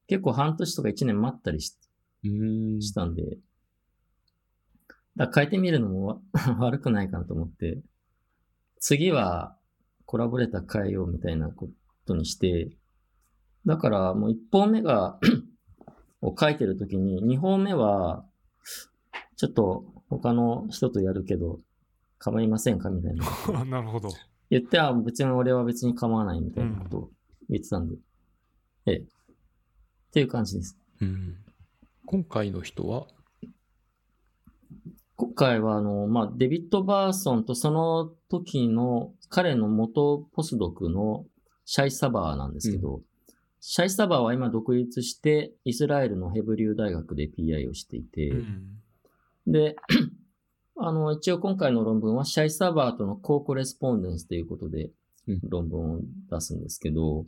[0.06, 1.76] 結構半年とか1年待ったりし
[2.26, 3.40] うんしたんで、
[5.16, 6.22] だ変えてみるのもわ
[6.62, 7.82] 悪くないかなと思って、
[8.80, 9.58] 次は
[10.06, 11.72] コラボレーター変えようみたいなこ
[12.08, 12.70] とにして、
[13.66, 15.20] だからもう1本目が
[16.22, 18.26] を書いてるときに、2本目は、
[19.36, 21.60] ちょっと他の人とやるけど、
[22.18, 22.90] 構いませんか？
[22.90, 23.66] みたいな。
[23.66, 24.10] なるほど。
[24.50, 27.12] 言っては別に俺は別に構わないみたいなことを
[27.50, 27.98] 言ってたんで、
[28.86, 28.98] ええ。
[28.98, 29.06] っ
[30.12, 30.78] ていう感じです。
[31.02, 31.36] うん
[32.06, 33.06] 今回の人は、
[35.18, 41.26] 今回は、あの、まあ、デビッド・バーソンとその時の彼の元ポスドクの
[41.70, 43.02] シャイ・サバーなんですけど、
[43.60, 49.52] シャイ・サバーは今独立してイスラエルのヘブリュー大学で PI をしていて、うん。
[49.52, 49.76] で、
[50.80, 54.92] あの、一応今回の論文はシャイ・サバーとのコーコレスポンデンスということで
[55.28, 56.00] うん論文を
[56.32, 57.26] 出すんですけど、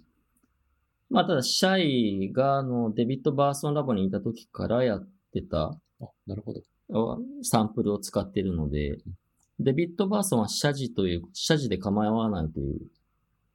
[1.10, 6.62] まあ、ただシャイがあのデビッド・バーソンラボにいた時からやってたあ、なるほど。
[7.44, 9.00] サンプルを使っているので、
[9.60, 12.80] デビッド・バーソンは謝辞という、謝辞で構わないという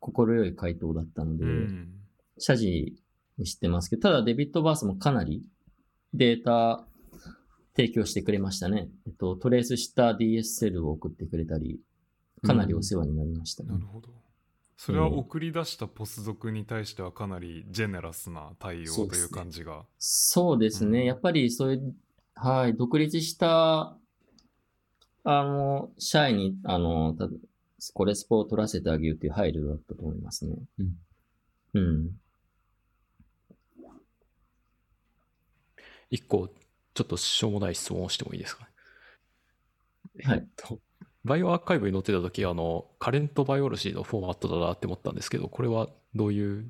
[0.05, 1.89] 心よい回答だったので、うん。
[2.39, 2.95] 謝辞
[3.39, 5.43] にしてますけど、ただデビッド・バーソンもかなり
[6.13, 6.85] データ
[7.75, 8.89] 提供してくれましたね。
[9.07, 11.81] えっと、トレースした DSL を送ってくれたり、
[12.43, 13.71] かなりお世話になりましたね。
[13.71, 14.11] なるほど。
[14.77, 19.85] それは送り出したポス族に対してはかなりジェネラスな対応という感じが。
[19.99, 21.01] そうですね。
[21.01, 21.95] うんやっぱりそういう、
[22.35, 23.97] はい、独立した、
[25.27, 27.29] あの、社員に、あの、た
[27.93, 30.57] コレスポを取らせてあげるっていう配慮だったと思いますね。
[30.79, 30.97] うん。
[31.75, 32.11] うん。
[36.11, 36.49] 一個、
[36.95, 38.69] ちょっとしょうもない質問をしてもいいですか
[40.15, 40.25] ね？
[40.25, 40.79] はいえっと、
[41.25, 46.69] バイオアーカイブに載ってた時、あの、カレントバイオロジーのフォーマットだなって思ったんですけど、これはどういう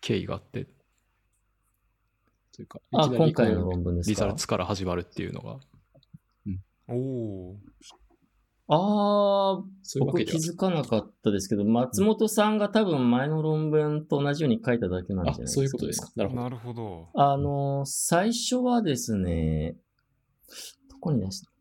[0.00, 0.66] 経緯があって、
[2.54, 4.10] というか、あ、いきなり今回の論文ですか？
[4.10, 5.58] リザルツから始まるっていうのが、
[6.88, 7.56] おお
[8.68, 16.10] ああ、そういうわ僕気けではづかなかったですけど、松本さんが多分前の論文と同じように書いただけなんじゃないですか、あ、そういうことですか。
[16.16, 16.42] なるほど。
[16.42, 17.08] なるほど。
[17.14, 19.76] あの、最初はですね、
[20.90, 21.54] どこに出したっ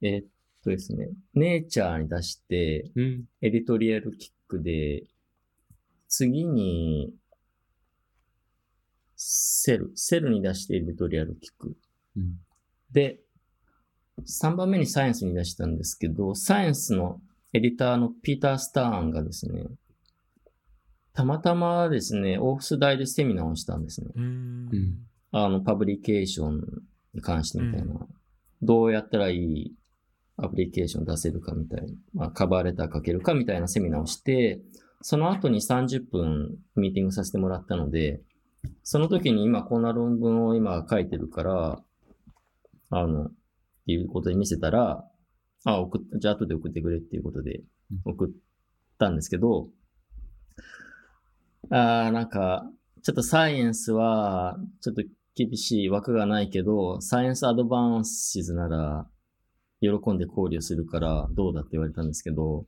[0.00, 0.26] けえーっ
[0.64, 3.24] とですね、ネイチャーに出して、うん。
[3.42, 5.04] エディトリアルキックで、
[6.08, 7.12] 次に、
[9.14, 11.76] Cell、Cell に出して editorial kick。
[12.16, 12.40] うん。
[12.90, 13.20] で、
[14.26, 17.20] 3番目に Science に出したんですけど、 Science の
[17.52, 19.64] エディターのピーター・スターンがですね、
[21.12, 24.10] たまたまですね、オーフス大でセミナーをしたんですね。
[25.32, 26.62] あの、 publication
[27.14, 27.94] に関してみたいな。
[28.62, 29.74] どうやったらいい
[30.36, 31.88] publication 出せるかみたいな。
[32.14, 34.60] まあ、カバーレター書けるかみたいなセミナーをして、
[35.02, 38.20] その後に30分ミーティングさせてもらったので、
[38.82, 41.82] その時に今こんな論文を今書いてるから、
[42.90, 43.30] あの、
[43.90, 45.04] っていうことで見せたら、
[45.64, 47.62] あ、送っ、じゃあ後で送ってくれっていうことで
[48.04, 48.30] 送っ
[48.98, 49.68] たんですけど、
[51.70, 52.70] あーなんか、
[53.02, 55.02] ちょっとサイエンスは、ちょっと
[55.34, 59.08] 厳しい枠がないけど、サイエンスアドバンシズなら、
[59.80, 62.66] 喜んで考慮するから、どうだって言われたんですけど、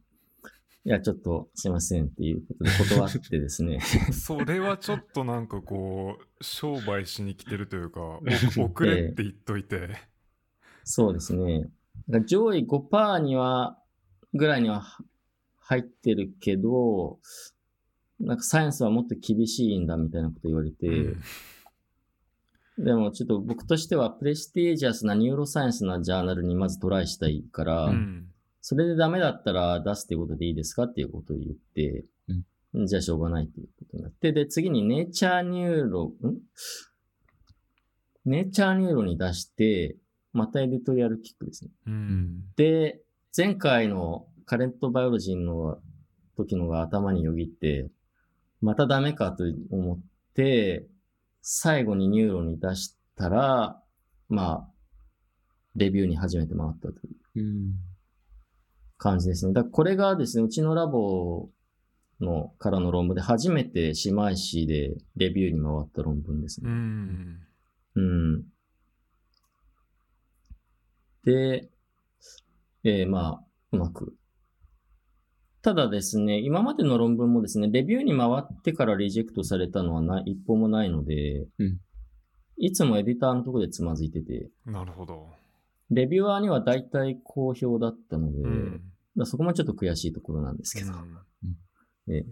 [0.85, 3.79] いや、ちょっとすいませんっていうことで断ってですね。
[4.13, 8.19] それはちょっとなんかこう、商売しに来てるというか、お
[8.67, 10.12] 遅れって言っといて。
[10.85, 11.69] そうですね。
[12.27, 13.79] 上位5%には、
[14.35, 14.83] ぐらいには
[15.61, 17.19] 入ってるけど、
[18.21, 21.23] なんかサイエンスはもっと厳しいんだみたいなこと言われて、うん
[22.79, 28.27] でもちょっと僕としては prestigious な neuroscience なジャーナルにまずトライしたいから、うん。
[28.63, 32.05] それでダメだったら出すっていうことでいいですかっていうことを言って、
[32.75, 36.39] じゃあしょうがないっていうことになって、で、次に Nature Neuro、ん
[38.25, 39.97] Nature Neuro に出して、
[40.33, 41.71] また editorial kick ですね。
[41.87, 42.45] うん。
[42.57, 43.01] で、
[43.37, 45.79] 前回の Current Biology の
[46.37, 47.91] 時のが頭によぎって、
[48.61, 50.01] またダメかと思っ
[50.35, 50.87] て、
[51.43, 53.83] 最後に Neuron に出したら、
[54.29, 54.69] まあ、
[55.75, 57.75] レビューに初めて回ったといううん。
[58.99, 59.53] 感じですね。
[59.53, 61.49] だからこれがですね、うちのラボ
[62.21, 66.71] のからの論文で初めて姉妹誌でレビューに回った論文ですうね。
[66.71, 67.39] ん。
[67.97, 68.45] うん。
[71.25, 71.69] で、
[72.85, 74.15] えーまあ、うまく。
[75.63, 81.79] ただですね、今までの論文もですね、レビューに回ってからリジェクトされたのはない、一本もないので、うん
[82.59, 85.31] いつもエディターのところでつまずいてて、なるほど。
[85.91, 89.27] レビュアーには大体好評だったので、うん。
[89.27, 92.27] そこもちょっと悔しいところなんですけど、うんええ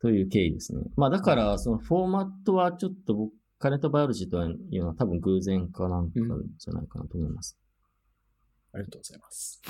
[0.00, 0.82] という経緯ですね。
[0.96, 6.20] まあだから、そのフォーマットはちょっと僕、カレントバイオロジーというのは多分偶然かなんか
[6.58, 7.56] じゃないかなと思います。
[8.72, 9.62] ありがとうございます。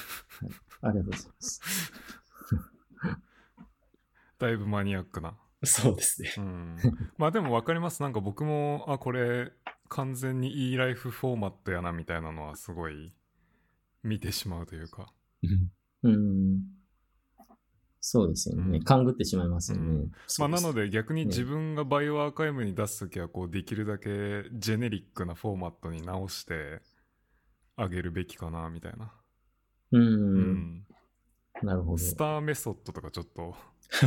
[0.81, 1.61] ありがとうございます。
[4.39, 5.36] だいぶマニアックな。
[5.62, 6.32] そうですね。
[6.39, 6.77] うん。
[7.19, 8.02] まあでも分かります。
[8.02, 9.52] なんか僕も、あ、これ、
[9.89, 13.15] 完全に e ライフフォーマットやなみたいなのはすごい
[14.02, 15.12] 見てしまうというか。
[16.02, 16.62] うん。
[18.07, 18.77] そうですよね。
[18.77, 19.85] うん勘ぐってしまいますよね。
[19.85, 26.83] うんまあ、なので、で逆にね自分がバイオアーカイブに出すときはこうできるだけジェネリックなフォーマットに直して
[27.77, 29.11] あげるべきかなみたいな。
[29.93, 30.03] うん。
[30.03, 30.87] うん
[31.63, 31.99] なるほど。
[31.99, 33.57] スターメソッドとかちょっと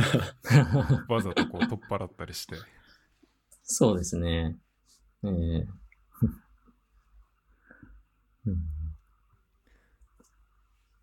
[1.12, 2.54] わざとこう取っ払ったりして。
[3.64, 4.56] そうですね。
[5.24, 5.66] ええ
[8.46, 8.77] うん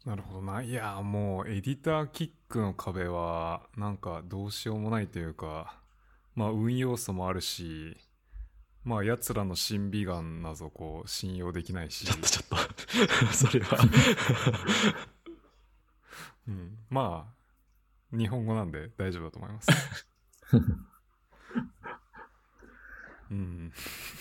[0.06, 0.62] なるほどな。
[0.62, 5.80] いや、もうエディターキックの壁はなんかどうしようもないというか、
[6.36, 7.98] まあ運要素もあるし、
[8.84, 12.48] まあ奴らの審美眼なぞこう信用できないしちょっ、とちょっ
[13.30, 13.78] とそれは
[16.48, 17.28] うん、ま
[18.14, 19.68] あ日本語なんで大丈夫だと思います。
[23.32, 23.72] うん、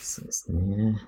[0.00, 0.98] そうですね。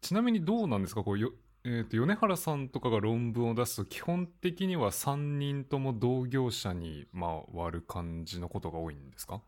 [0.00, 1.02] ちなみにどうなんですか？
[1.02, 1.32] こうよ、
[1.64, 9.42] えー、と米原さんとかが論文を出すと基本的には3人とも同業者に回る感じのことが多いんですか？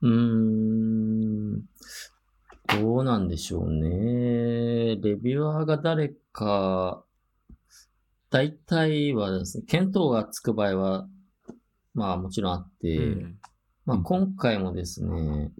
[0.00, 1.62] うーん。
[2.80, 4.96] どうなんでしょうね。
[4.96, 7.04] レビュアーが誰か、
[8.30, 11.08] 大体はですね、見当がつく場合は、
[11.94, 13.38] まあもちろんあって、うん
[13.86, 15.52] まあうん今回もですね、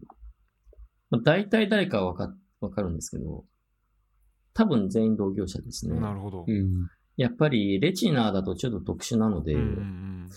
[1.10, 3.44] まあ、大体誰かはわかわかるんですけど、
[4.58, 6.00] 多分全員同業者ですね。
[6.00, 6.44] なるほど。
[6.48, 6.90] うん。
[7.16, 10.28] やっぱりレチナーだとちょっと特殊なので、うんうん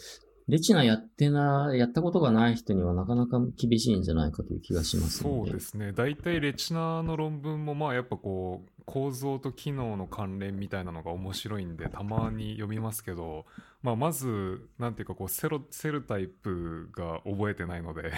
[0.47, 5.19] レチナやってな、やったことがない人にはなかなか厳しいんじゃないかという気がします。
[5.19, 13.45] そうですね大体レチナの論文もまあやっぱこう構造と機能の関連みたいなのが面白いんでたまに読みますけど、
[13.81, 18.11] まあ、まずなんていうかこうセロセルタイプが覚えてないので、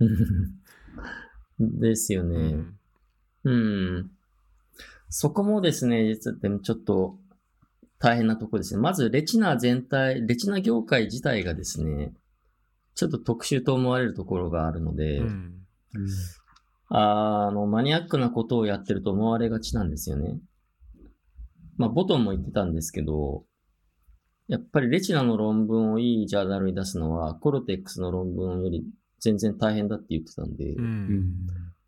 [1.60, 2.52] ですようね。
[2.54, 2.78] ん
[3.44, 4.10] うん。
[5.10, 7.18] そこもですね、実はでもちょっと
[7.98, 8.80] 大変なところですね。
[8.80, 12.12] まず、レチナ全体、レチナ業界自体がですね、
[12.94, 15.54] ちょっと特殊と思われるところがあるので、うん
[16.92, 20.38] あの、マニアックなことをやってると思われがちなんですよね。
[21.76, 23.44] まあ、ボトンも言ってたんですけど、
[24.48, 28.84] やっぱりレチナの論文をいいジャーナルに出すのは、コルテックスの論文より
[29.20, 31.34] 全然大変だって言ってたんで、うん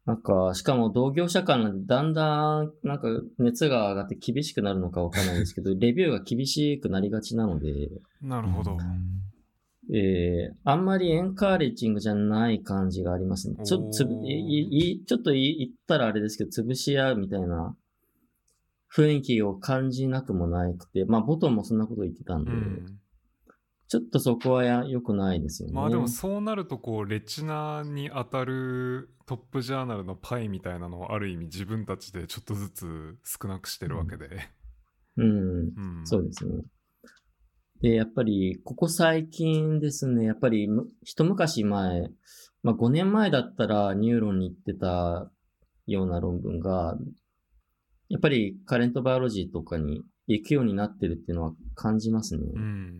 [0.05, 3.09] なんか、しかも同業者間なんでだんだん、なんか
[3.39, 7.89] 熱が上がって厳しくなるのかわかんないんですけど、 レビューが厳しくなりがちなので、
[8.21, 8.77] なるほど。
[9.93, 13.57] えー、あんまりエンカーレッジングじゃない感じがありますね。
[13.65, 17.77] ちょっとつぶ、いいちょっとい言ったらあれですけど、潰し合うみたいな
[18.95, 22.99] 雰囲気を感じなくもなくて、まあ、ボトンもそんなこと言ってたんで、うん
[23.93, 25.75] ちょっとそこはや良くないですよね。
[25.75, 34.49] まあでもそうなるとこうレチナに当たるトップジャーナルのパイみたいなのをある意味自分たちでちょっとずつ少なくしてるわけで。
[35.19, 36.63] うん、うんそうですね。
[37.83, 42.09] で、やっぱり、ここ最近ですね、やっぱりむ、一昔前、
[42.63, 45.31] まあ5年前だったらニューロンに行ってた
[45.87, 46.97] ような論文が、
[48.09, 52.43] やっぱりカレントバイオロジーとかに行くようになってるっていうのは感じますね。
[52.55, 52.97] うん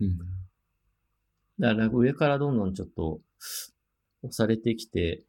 [1.59, 3.19] だから上からどんどんちょっと
[4.23, 5.23] 押されてきて、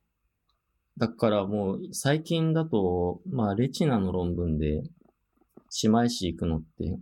[0.97, 4.83] だからもう最近だと、まあレチナの論文で
[5.83, 6.99] 姉妹誌行くのって、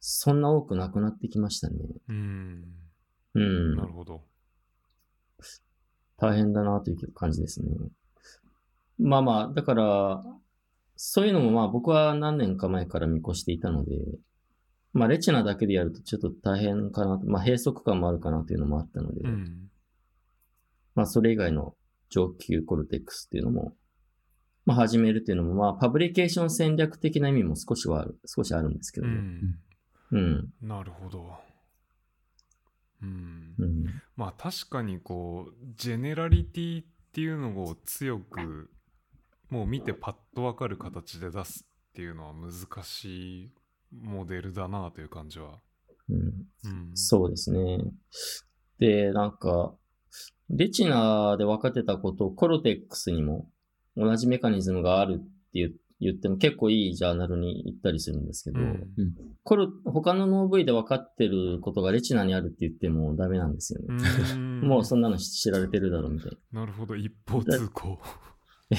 [0.00, 1.76] そんな多くなくなってきましたね。
[2.08, 2.64] うん
[3.34, 3.86] うんな。
[3.86, 4.22] るほど。
[6.16, 7.68] 大変だなという感じですね。
[8.98, 10.24] まあまあ、だから、
[10.96, 13.90] そういうのもまあ僕は何年か前から見越していたので、
[14.92, 19.68] まあレチナだけでやるとちょっと大変かなと、まあ閉塞感もあるかなというのもあったので、うん
[20.94, 21.74] まあそれ以外の
[22.10, 23.74] 上級コルテックスっていうのも、
[24.66, 29.14] まあ始めるっていうのも、まあパブリケーション戦略的な意味も少しはある、少しあるんですけうどね。
[29.14, 29.58] ん
[30.10, 30.52] うん。
[30.60, 31.36] なるほど。
[33.02, 33.84] うんうん。
[34.16, 38.70] まあ確かにこうジェネラリティっていうのを強く
[39.50, 43.50] もう見てパッとわかる形で出すっていうのは難しい
[43.92, 45.60] モデルだなという感じは。
[46.08, 46.16] うん。
[46.16, 47.78] うん、そうですね。
[48.78, 49.74] で、なんか、
[50.50, 53.50] レチナで分かってたことをコルテックスにも
[53.96, 55.70] 同じメカニズムがあるって言
[56.00, 58.86] 言っても結構いいジャーナルに行ったりするんですけど、うん
[59.42, 63.86] コル、他の脳部位で分かってることがレチナにあるって言ってもダメなんですよね。
[64.34, 68.76] うん もうそんなの知られてるだろうみたいなるほど一方通行な。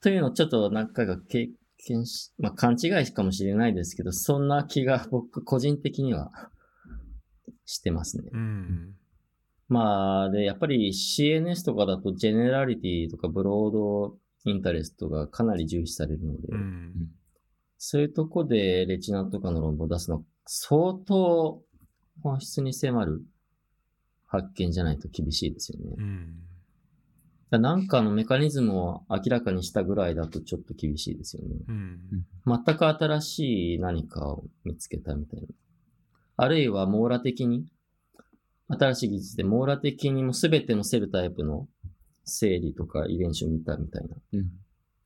[0.00, 1.50] というのをちょっと何回か経
[1.86, 6.30] 験し、まあ勘違いかもしれないですけど、そんな気が僕個人的には
[7.64, 8.30] してますね。
[8.32, 8.94] うん
[9.68, 16.92] まあ、で、やっぱり CNS とかだとジェネラリティとかブロードインタレストがかなり重視されるので、うん
[17.82, 21.62] そういうとこでレチナとかの論文を出すの相当
[22.22, 23.22] 本質に迫る
[24.26, 25.94] 発見じゃないと厳しいですよね。
[25.96, 26.49] うんだ
[27.58, 31.56] なんかのメカニズムを明らかにしたぐらいだとちょっと厳しいですよね。
[31.68, 32.00] うん
[32.46, 35.48] 全く新しい何かを見つけたみたいな。
[36.36, 37.66] あるいは網羅的に、
[38.68, 41.66] 新しい技術で網羅的にも全てのセルタイプの
[42.24, 44.50] 整理とか遺伝子を見たみたいなうん。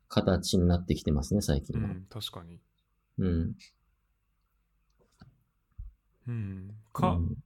[0.09, 1.89] 形になってきてますね、最近は。
[1.89, 2.61] うん確かに
[3.19, 3.57] うん。
[6.29, 7.37] うんうかん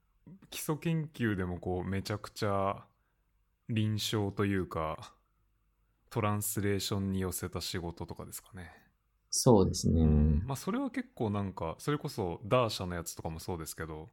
[0.51, 2.85] 基礎研究でもこうめちゃくちゃ
[3.69, 5.13] 臨床というか
[6.11, 8.73] トランスレーションに寄せた仕事とかですかね。
[9.31, 10.03] そうですね。
[10.47, 14.09] まあそれは結構なんかそれこそダーシャのやつとかもそうですけど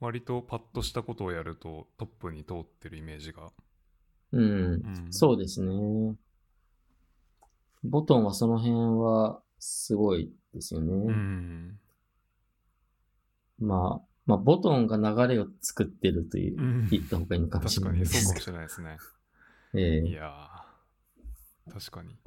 [0.00, 3.50] 割とパッとしたことをやるとトップに通ってるイメージが。
[4.32, 4.42] うん。
[4.42, 4.46] う
[4.76, 6.14] んそうですね。
[7.82, 10.92] ボトンはその辺はすごいですよね。
[10.92, 11.78] うん。
[13.58, 18.98] まあ、まあ、ボトンが流れを作ってるというう、ん言った方がいいのかもし確れないですかにそうかもしれないですね。
[19.74, 22.18] ええいやー確かに。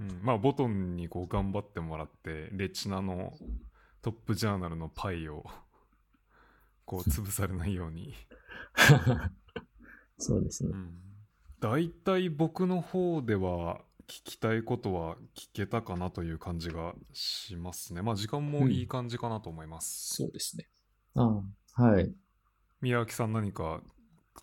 [0.00, 3.32] うん、まあボトンにこう頑張ってもらってレチナの
[4.02, 5.44] トップジャーナルのパイを
[6.84, 8.14] こう潰されないように。
[10.18, 10.76] そうですねう。
[10.76, 10.94] ん、
[11.60, 18.02] 大体僕の方では聞きたいことは聞けたかなという感じがしますね。
[18.02, 20.16] まあ時間もいい感じかなと思います。
[20.16, 20.68] そうですね。
[21.18, 21.42] あ
[21.76, 22.12] あはい。
[22.80, 23.82] 宮脇さん何か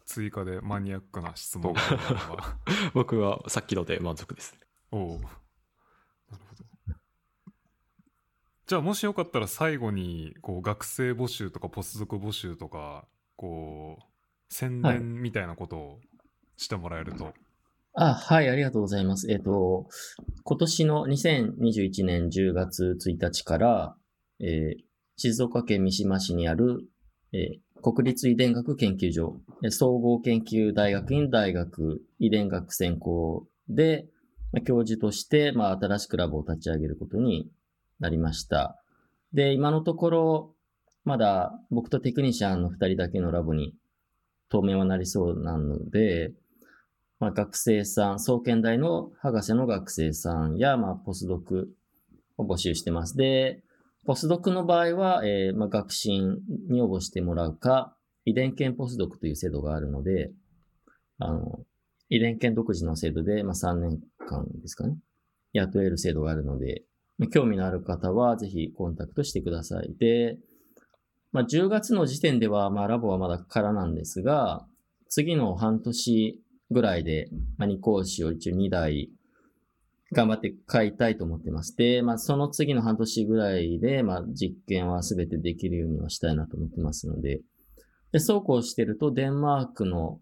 [0.06, 2.58] 追加でマニアックな質問があれば。
[2.94, 4.56] 僕はさっきので満足です。
[4.92, 5.30] おおなる
[6.30, 6.96] ほど。
[8.68, 14.04] じゃあもしよかったら最後にこう学生募集とかポス族募集とかこう
[14.50, 16.00] 宣はい伝みたいなことを
[16.58, 17.34] してもらえると、
[17.94, 19.32] あ、はい、ありがとうございます。
[19.32, 19.88] えっ、と、
[20.44, 23.96] 今年の2021年10月1日から、
[24.40, 24.86] えー
[25.18, 26.88] 静岡県三島市にある、
[27.32, 29.40] えー国立遺伝学研究所、
[29.70, 34.08] 総合研究大学院大学遺伝学専攻で、
[34.66, 37.52] 教授として、まあ、新しくラボを立ち上げることに
[38.00, 38.82] なりました。
[39.34, 40.56] で、今のところ、
[41.04, 43.76] まだ僕とテクニシャンの2人だけのラボに
[44.50, 46.32] 当面はなりそうなので、
[47.20, 51.70] まあ、学生さん、総研大の博士の学生さんや、まあ、ポスドク
[52.38, 53.16] を募集してます。
[53.16, 53.62] で、
[54.06, 57.96] ポスドクの場合は、えーまあ、学進に応募してもらうか、
[58.26, 60.32] 遺伝研ポスドクという制度があるので、
[61.20, 61.60] あの、
[62.10, 64.98] 遺伝研独自の制度で、まあ、3年間ですかね、
[65.54, 66.84] 雇える制度があるので、
[67.32, 69.96] 興味のある方はぜひコンタクトしてください。
[69.98, 70.38] で、
[71.32, 74.66] まあ、10月の時点では、まあ、ラボはまだ空なんですが、
[75.10, 76.42] 次の半年
[76.72, 79.10] ぐらいで、まあ、2講師を一応2台
[80.16, 81.76] 頑張って買いたいと思ってます。
[81.76, 87.42] で、まあ、その次の半年ぐらいで、まあ、実験は全てできるようにはしたいなと思ってますので、
[88.14, 90.20] で、そうこうしてると、デンマークの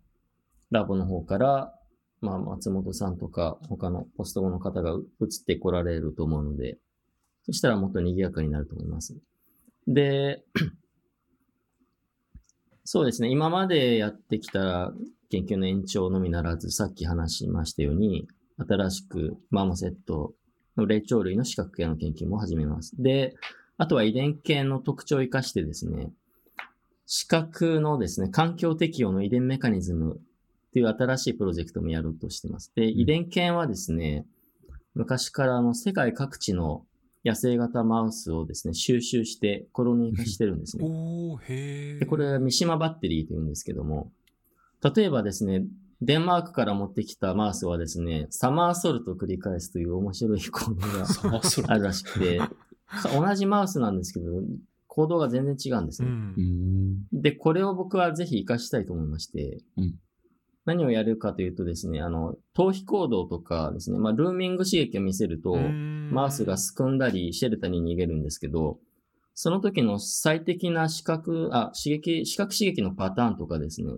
[0.71, 1.73] ラボの方から、
[2.21, 6.79] まあ、松本さんとか、他のポスト後の方が移ってこられると思うので、
[7.45, 9.15] そしたらもっと賑やかになると思います。
[9.85, 10.41] で、
[12.83, 13.29] そうですね。
[13.29, 14.91] 今までやってきた
[15.29, 18.27] 研究の延長のみならず、さっき話しましたように、
[18.57, 20.33] 新しくマーモセット
[20.77, 22.93] の霊長類の視覚系の研究も始めます。
[23.01, 23.35] で、
[23.77, 26.11] あとは遺伝系の特徴を生かしてですね、
[27.05, 32.71] 視覚のですね、環境適応の遺伝メカニズムっていう新しいプロジェクトもやろうとしてます。
[32.75, 34.25] で、遺伝系はですね、
[34.95, 36.85] 昔からあの世界各地の
[37.25, 40.85] 野生型マウスをですね、収集してコロニー化してるんですね。
[40.85, 44.11] おーへえで、これは三島バッテリーと言うんですけども、
[44.95, 45.63] 例えばですね、
[46.05, 51.05] デンマークから持ってきたマウスはですね、サマーソルトを繰り返すという面白い 行動が
[51.67, 52.49] あるらしくて、か
[53.17, 54.25] 同じマウスなんですけど、
[54.87, 56.11] 行動が全然違うんですうね。
[56.11, 57.07] んん。
[57.13, 59.95] で、これを僕はぜひ活かしたいと思いまして、うん
[60.65, 68.79] 何をやるかというとですね、あの、逃避行動とかですね、まあ、ルーミング刺激を見せると、マウスがすくんだり、シェルターに逃げるんですけど、
[69.33, 73.91] その時の最適な視覚、あ、刺激、視覚刺激のパターンとかですね、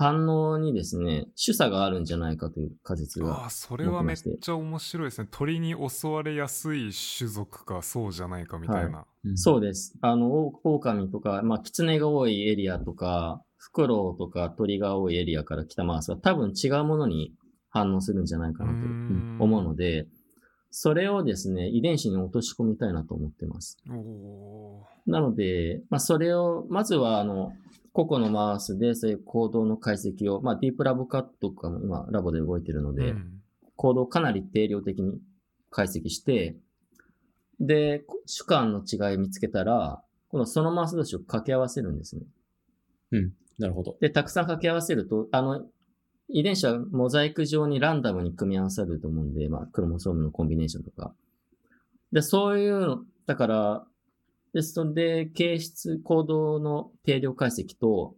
[0.00, 3.46] 反応にですね、主差があるんじゃないかという仮説あが。
[3.46, 9.98] あそれはめっちゃ面白いですね鳥に襲われやすい種族かそうじゃないかみたいな、そうです。
[10.00, 17.32] あの、オオオカミとか、まあ、キツネが多いエリアとか、フクロウとか鳥が多いエリアから来たマウスは多分違うものに
[17.68, 18.76] 反応するんじゃないかなと
[19.42, 20.06] 思うので、
[20.70, 23.76] それをですね、遺伝子に落とし込みたいなと思ってます。
[25.08, 27.52] なので、まあ、それを、まずは、あの、
[27.92, 33.32] 個々のマウスでそういう行動の解析を、まあ、ディープラボカットとかも今、ラボで動いてるのーで、うん
[33.78, 35.20] 行動をかなり定量的に
[35.70, 36.56] 解析して、
[37.60, 42.22] で、主観の違い見つけたら、今度そのマウス同士を掛け合わせるんですね。
[43.58, 43.96] なるほど。
[44.00, 45.64] で、たくさん掛け合わせると、あの、
[46.28, 51.14] 遺伝子はモザイク上にランダムに組み合わされると思うんで、まあ、クロモソームのコンビネーションとか。
[52.12, 53.86] で、そういうの、だから、
[54.54, 58.14] で、それで、形質、行動の定量解析と、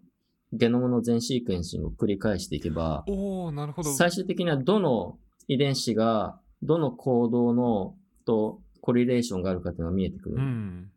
[0.53, 3.93] ゲノムの全シークエンシングを繰り返していけば、おおなるほど。
[3.93, 10.37] 最終的にはどの遺伝子が、どの行動の、と、コリレーションがあるかっていうのが見えてくる。
[10.37, 10.91] うん。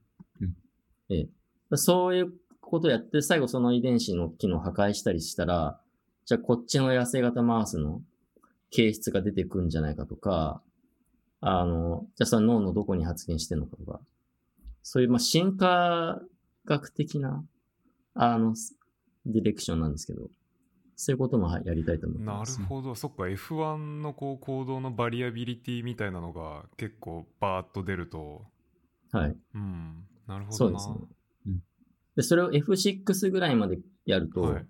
[1.76, 5.80] そういうことをやって、最後その遺伝子の機能を破壊したりしたら、
[6.26, 8.01] じゃあこっちの野生型マウスの
[8.72, 10.61] 形質が出てくるんじゃないかとか、
[11.41, 13.99] あの、じゃあその脳のどこに発現してるのかとか、
[14.84, 16.22] そういう、まあ、進化
[16.65, 17.43] 学的な、
[18.14, 18.53] あの、
[19.26, 20.30] ディレクションなんですけど、
[20.95, 22.61] そういうこともはいやりたいと思ってなるます。
[22.64, 28.45] ほどそっか F1 のこう行動のバリアビリティみたいなのが結構バーッと出ると
[29.11, 29.35] はい。
[29.55, 30.95] うんなるほどなそうですね。
[31.47, 31.64] うん
[32.15, 34.65] で、それを F6 ぐらいまでやると、はい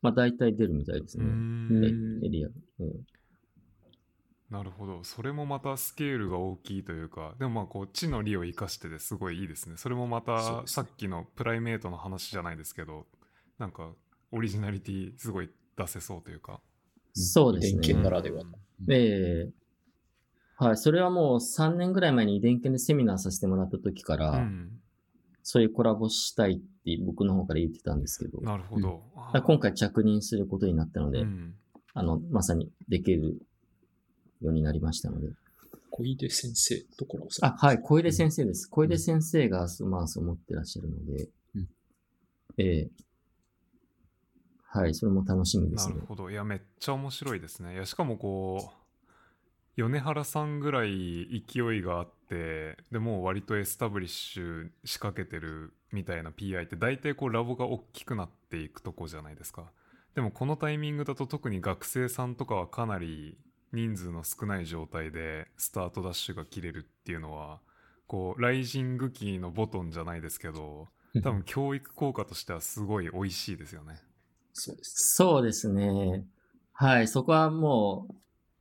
[0.00, 1.24] まあ大体出るみたいですね。
[1.24, 2.48] んエエリア。
[2.48, 2.52] え
[2.84, 3.13] え
[4.50, 5.04] なるほど。
[5.04, 9.76] それもまたスケールが大きいというかでもまあこう知の利を生かしててすごいいいですね。
[9.76, 13.06] それもまたさっきのプライメートの話じゃないですけど
[13.58, 13.90] なんか
[14.30, 16.60] オリジナリティすごい出せそうというか。
[17.14, 17.78] そうですね。
[17.78, 18.50] 遺伝研ならではの。
[18.90, 19.50] ええ。
[20.56, 20.76] はい。
[20.76, 24.70] それはもう3年ぐらい前に遺伝研でセミナーさせてもらった時から、うん。
[25.42, 31.54] そういうコラボしたいって僕の方から言ってたんですけど、なるほど、あら今回着任することになったので、うん。
[31.92, 33.36] あの、まさにできる
[34.44, 35.28] ようになりましたので。
[35.90, 37.80] 小出先生とコラボされあ、はい。
[37.80, 38.68] 小出先生です。
[38.68, 41.68] 小出先生がスマースを持ってらっしゃるので、うん
[42.58, 42.90] ええ
[44.66, 44.94] はい。
[44.94, 46.06] それも楽しみですねなる。
[46.06, 48.84] ほどいやめっちゃ面白いですねいやしかもこう
[49.76, 59.70] 米原さんぐらい勢いがあってでもう割とエスタブリッシュ仕掛けてるみたいな PI って大体こうラボが大きくなっていくとこじゃないですか
[60.14, 63.36] でもこのタイミングだと特に学生さんとかはかなり
[63.74, 67.60] 人数の少ない状態でスタートダッシュが切れるっていうのは
[68.06, 70.88] こうライジングキーのボトンじゃないですけど
[71.22, 74.02] 多分教育効果としてはすごい美味しいですよね
[74.54, 75.14] そうです。
[75.14, 76.24] そうですね。
[76.72, 77.08] はい。
[77.08, 78.14] そこはもう、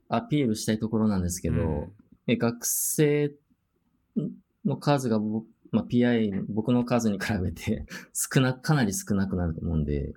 [0.10, 1.94] アピールしたいところなんですけど、うん
[2.26, 3.34] え学生
[4.64, 10.14] の数がぼ、まあ、PI、僕の数に比べて 少な、かなり少なくなると思うんで、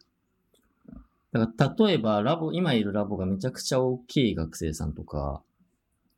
[1.32, 5.42] だから例えばラボ、今いるラボがめちゃくちゃ大きい学生さんとか、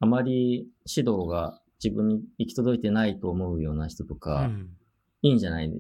[0.01, 4.69] あまり指導が自分に行き届いてないと思うような人とか、うん
[5.23, 5.73] いいんじゃない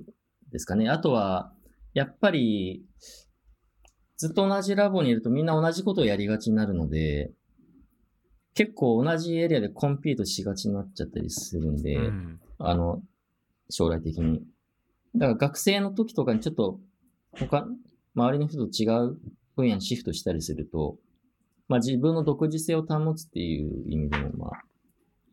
[0.50, 0.88] ですかね。
[0.88, 1.52] あとは、
[1.94, 2.84] やっぱり、
[4.16, 7.30] ずっと同じラボにいるとみんな同じことをやりがちになるので、
[8.54, 13.00] 結構同じエリアでコンピートしがちになっちゃったりするんで、うんあの、
[13.70, 14.42] 将来的に。
[15.14, 16.80] だから学生の時とかにちょっと、
[17.32, 17.68] 他、
[18.14, 19.18] 周りの人と違う
[19.56, 20.96] 分野にシフトしたりすると、
[21.68, 24.50] まあ自分の独自性を保つっていう意味でも、まあ、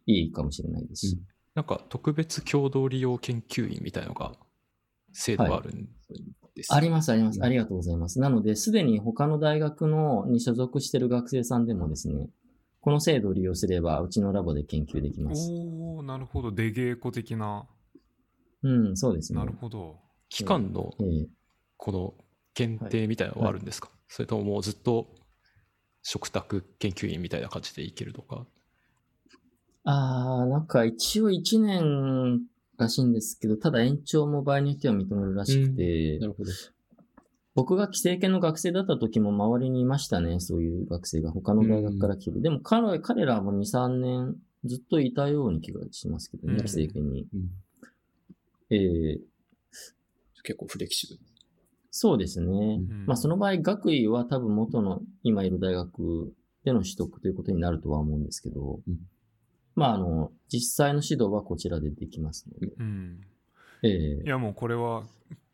[0.05, 1.19] いいかもしれないですし。
[1.55, 4.33] なんか特別共同利用研究員みたいのが
[5.13, 5.87] 制度があるん
[6.53, 7.37] です、あります、あります。
[7.37, 8.19] うんありがとうございます。
[8.19, 12.29] なので、すでに他の大学のに所属している学生さんでもですね、
[12.81, 15.49] この制度を利用すれば、うちのラボで研究できます。
[15.49, 17.65] おおなるほど出稽古的な
[18.63, 19.39] うん、そうですね。
[19.39, 19.99] なるほど
[20.29, 21.27] 期間のええ
[21.77, 22.13] この
[22.55, 25.13] 限定みたいなのはあるんですか、それとももうずっと
[26.01, 28.47] 食卓研究員みたいな感じでいけるとか。
[29.83, 32.41] ああ、なんか一応1年
[32.77, 36.51] らしいんですけど、ただ延長も場合によっては認めるらしくて、なるほど。
[37.53, 42.41] 僕が規制系の学生だった時も周りにいましたね、そういう学生が他の大学から来る。
[42.41, 47.27] でも彼彼らも2、3年ずっといたように気がしますけどね、うん規制系に。
[47.33, 47.49] うん
[48.69, 49.19] ええ
[50.43, 51.34] 結構フレキシブル。
[51.97, 52.75] そうですね。
[52.75, 56.33] んまあその場合、学位は多分元の今いる大学
[56.65, 58.97] での取得ということになるとは思うんですけど、うん
[59.75, 62.73] まああの、実際の指導はこちらでできますので。
[62.77, 63.21] うん
[63.81, 65.05] ええいやもうこれは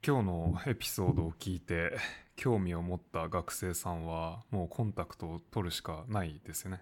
[0.03, 1.95] 今日のエピソードを聞いて
[2.35, 6.81] 興味を持った学生さんはもうコンタクトを取るしかないですよね。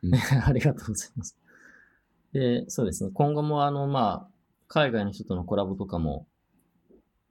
[0.46, 1.36] ありがとうございます。
[2.32, 3.10] で、そうですね。
[3.12, 4.30] 今後もあの、まあ、
[4.66, 6.26] 海外の人とのコラボとかも、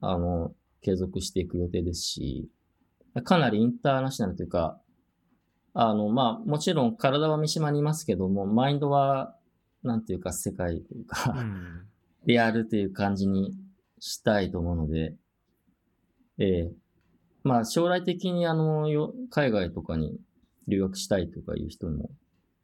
[0.01, 2.49] あの、継続していく予定ですし、
[3.23, 4.79] かなりインターナショナルというか、
[5.73, 9.35] あの、まあ、もちろん体は三島にいますけども、マインドは、
[9.83, 11.87] なんていうか世界というか、うん。
[12.25, 13.55] リアルという感じに
[13.99, 15.15] したいと思うので、
[16.39, 16.71] ええ
[17.43, 20.19] まあ将来的にあの、よ海外とかに
[20.67, 22.09] 留学したいとかいう人も、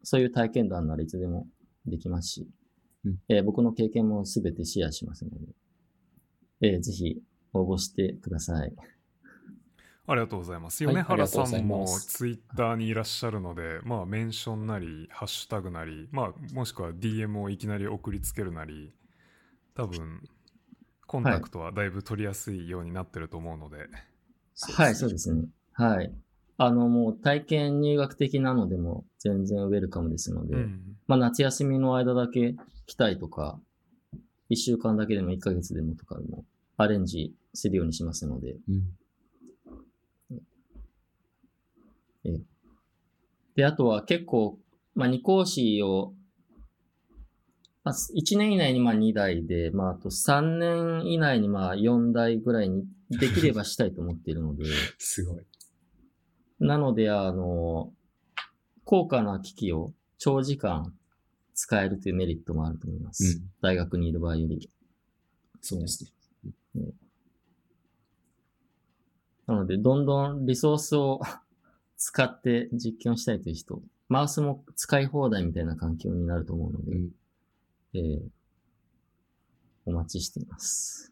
[0.03, 1.47] そういう体験談ならいつでも
[1.85, 2.47] できますし、
[3.05, 5.37] うんええ僕の経験もすべてシェアしますので、
[6.61, 7.21] ええぜひ
[7.53, 8.73] 応募してください。
[10.05, 10.83] ありがとうございます。
[10.85, 18.93] はい米原さんもツイッターにいらっしゃるので、まあメンションなり、ハッシュタグなり、まあもしくは DM をいきなり送りつけるなり、
[19.75, 20.21] 多分、
[21.07, 23.87] コンタクトはだいぶ取りやすいようになってると思うので、
[24.75, 25.45] はい、そうですね。
[25.73, 26.13] はい。
[26.57, 30.97] あの、もう体験入学的なのでも全然ウェルカムですので、うん。
[31.07, 32.55] まあ夏休みの間だけ
[32.87, 33.59] 来たいとか、
[34.49, 36.45] 一週間だけでも一ヶ月でもとかでも
[36.77, 38.57] アレンジするようにしますので。
[38.67, 38.81] うん
[43.55, 44.57] で、あとは結構、
[44.95, 46.13] まあ二講師を、
[47.83, 54.65] まあ1年以内にまあ2台で、まああと3年以内にまあ4台ぐらいにできればしたいと思っているので、
[54.97, 55.45] すごい。
[56.59, 57.93] なので、あの、
[58.85, 60.97] 高価な機器を長時間
[61.53, 63.37] 使えるというメリットもあると思います。
[63.37, 64.69] うん大学にいる場合より。
[65.61, 66.11] そうです
[66.75, 66.91] ね。
[69.47, 71.21] なので、どんどんリソースを
[71.97, 77.11] 使って実験をしたいという人、マウスも使い放題みたいな環境になると思うので、うん
[77.93, 78.29] えー
[79.85, 81.11] お待ちしています。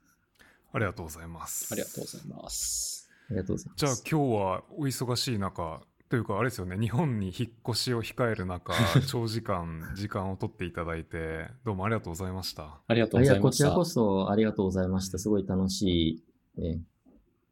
[0.72, 1.68] ありがとうございます。
[1.72, 3.10] ありがとうございます。
[3.30, 3.78] ありがとうございます。
[3.78, 8.74] じゃあ今日はお忙しい中、というかあれですよね、日本に引っ越しを控える中、
[9.08, 12.82] 長時間時間を取っていただいて、どうもありがとうございました。
[12.88, 13.42] ありがとうございました。
[13.42, 15.20] こちらこそありがとうございました。
[15.20, 16.24] すごい楽しい、
[16.58, 16.91] えー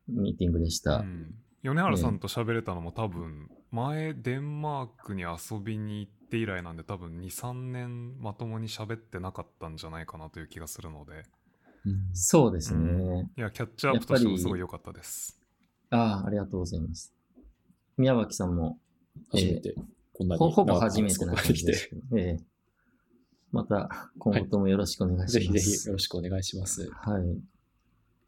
[0.10, 0.98] ミーティングでした。
[0.98, 11.24] うん、米原さんと喋れたのも多分、前デンマークに遊びに行って以来なんで多分2、3年まともに喋ってなかったんじゃないかなという気がするので、
[11.86, 13.30] うんそうですね。
[13.38, 15.40] ういや、キャッチアップとしてもすごい良かったです。
[15.90, 17.14] ああ、ありがとうございます。
[17.98, 18.78] 宮脇さんも、
[19.32, 19.76] 初めて、
[20.14, 21.74] こんなにほほぼ初めてな感じで
[22.16, 22.50] ええ
[23.52, 25.34] また今後ともよろしくお願いします。
[25.34, 26.90] ぜひぜひよろしくお願いします。
[26.92, 27.24] はい。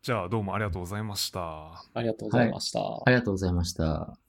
[0.04, 1.40] じゃあどうもありがとうございました。
[1.94, 2.80] ありがとうございました。
[2.80, 4.21] ありがとうございました。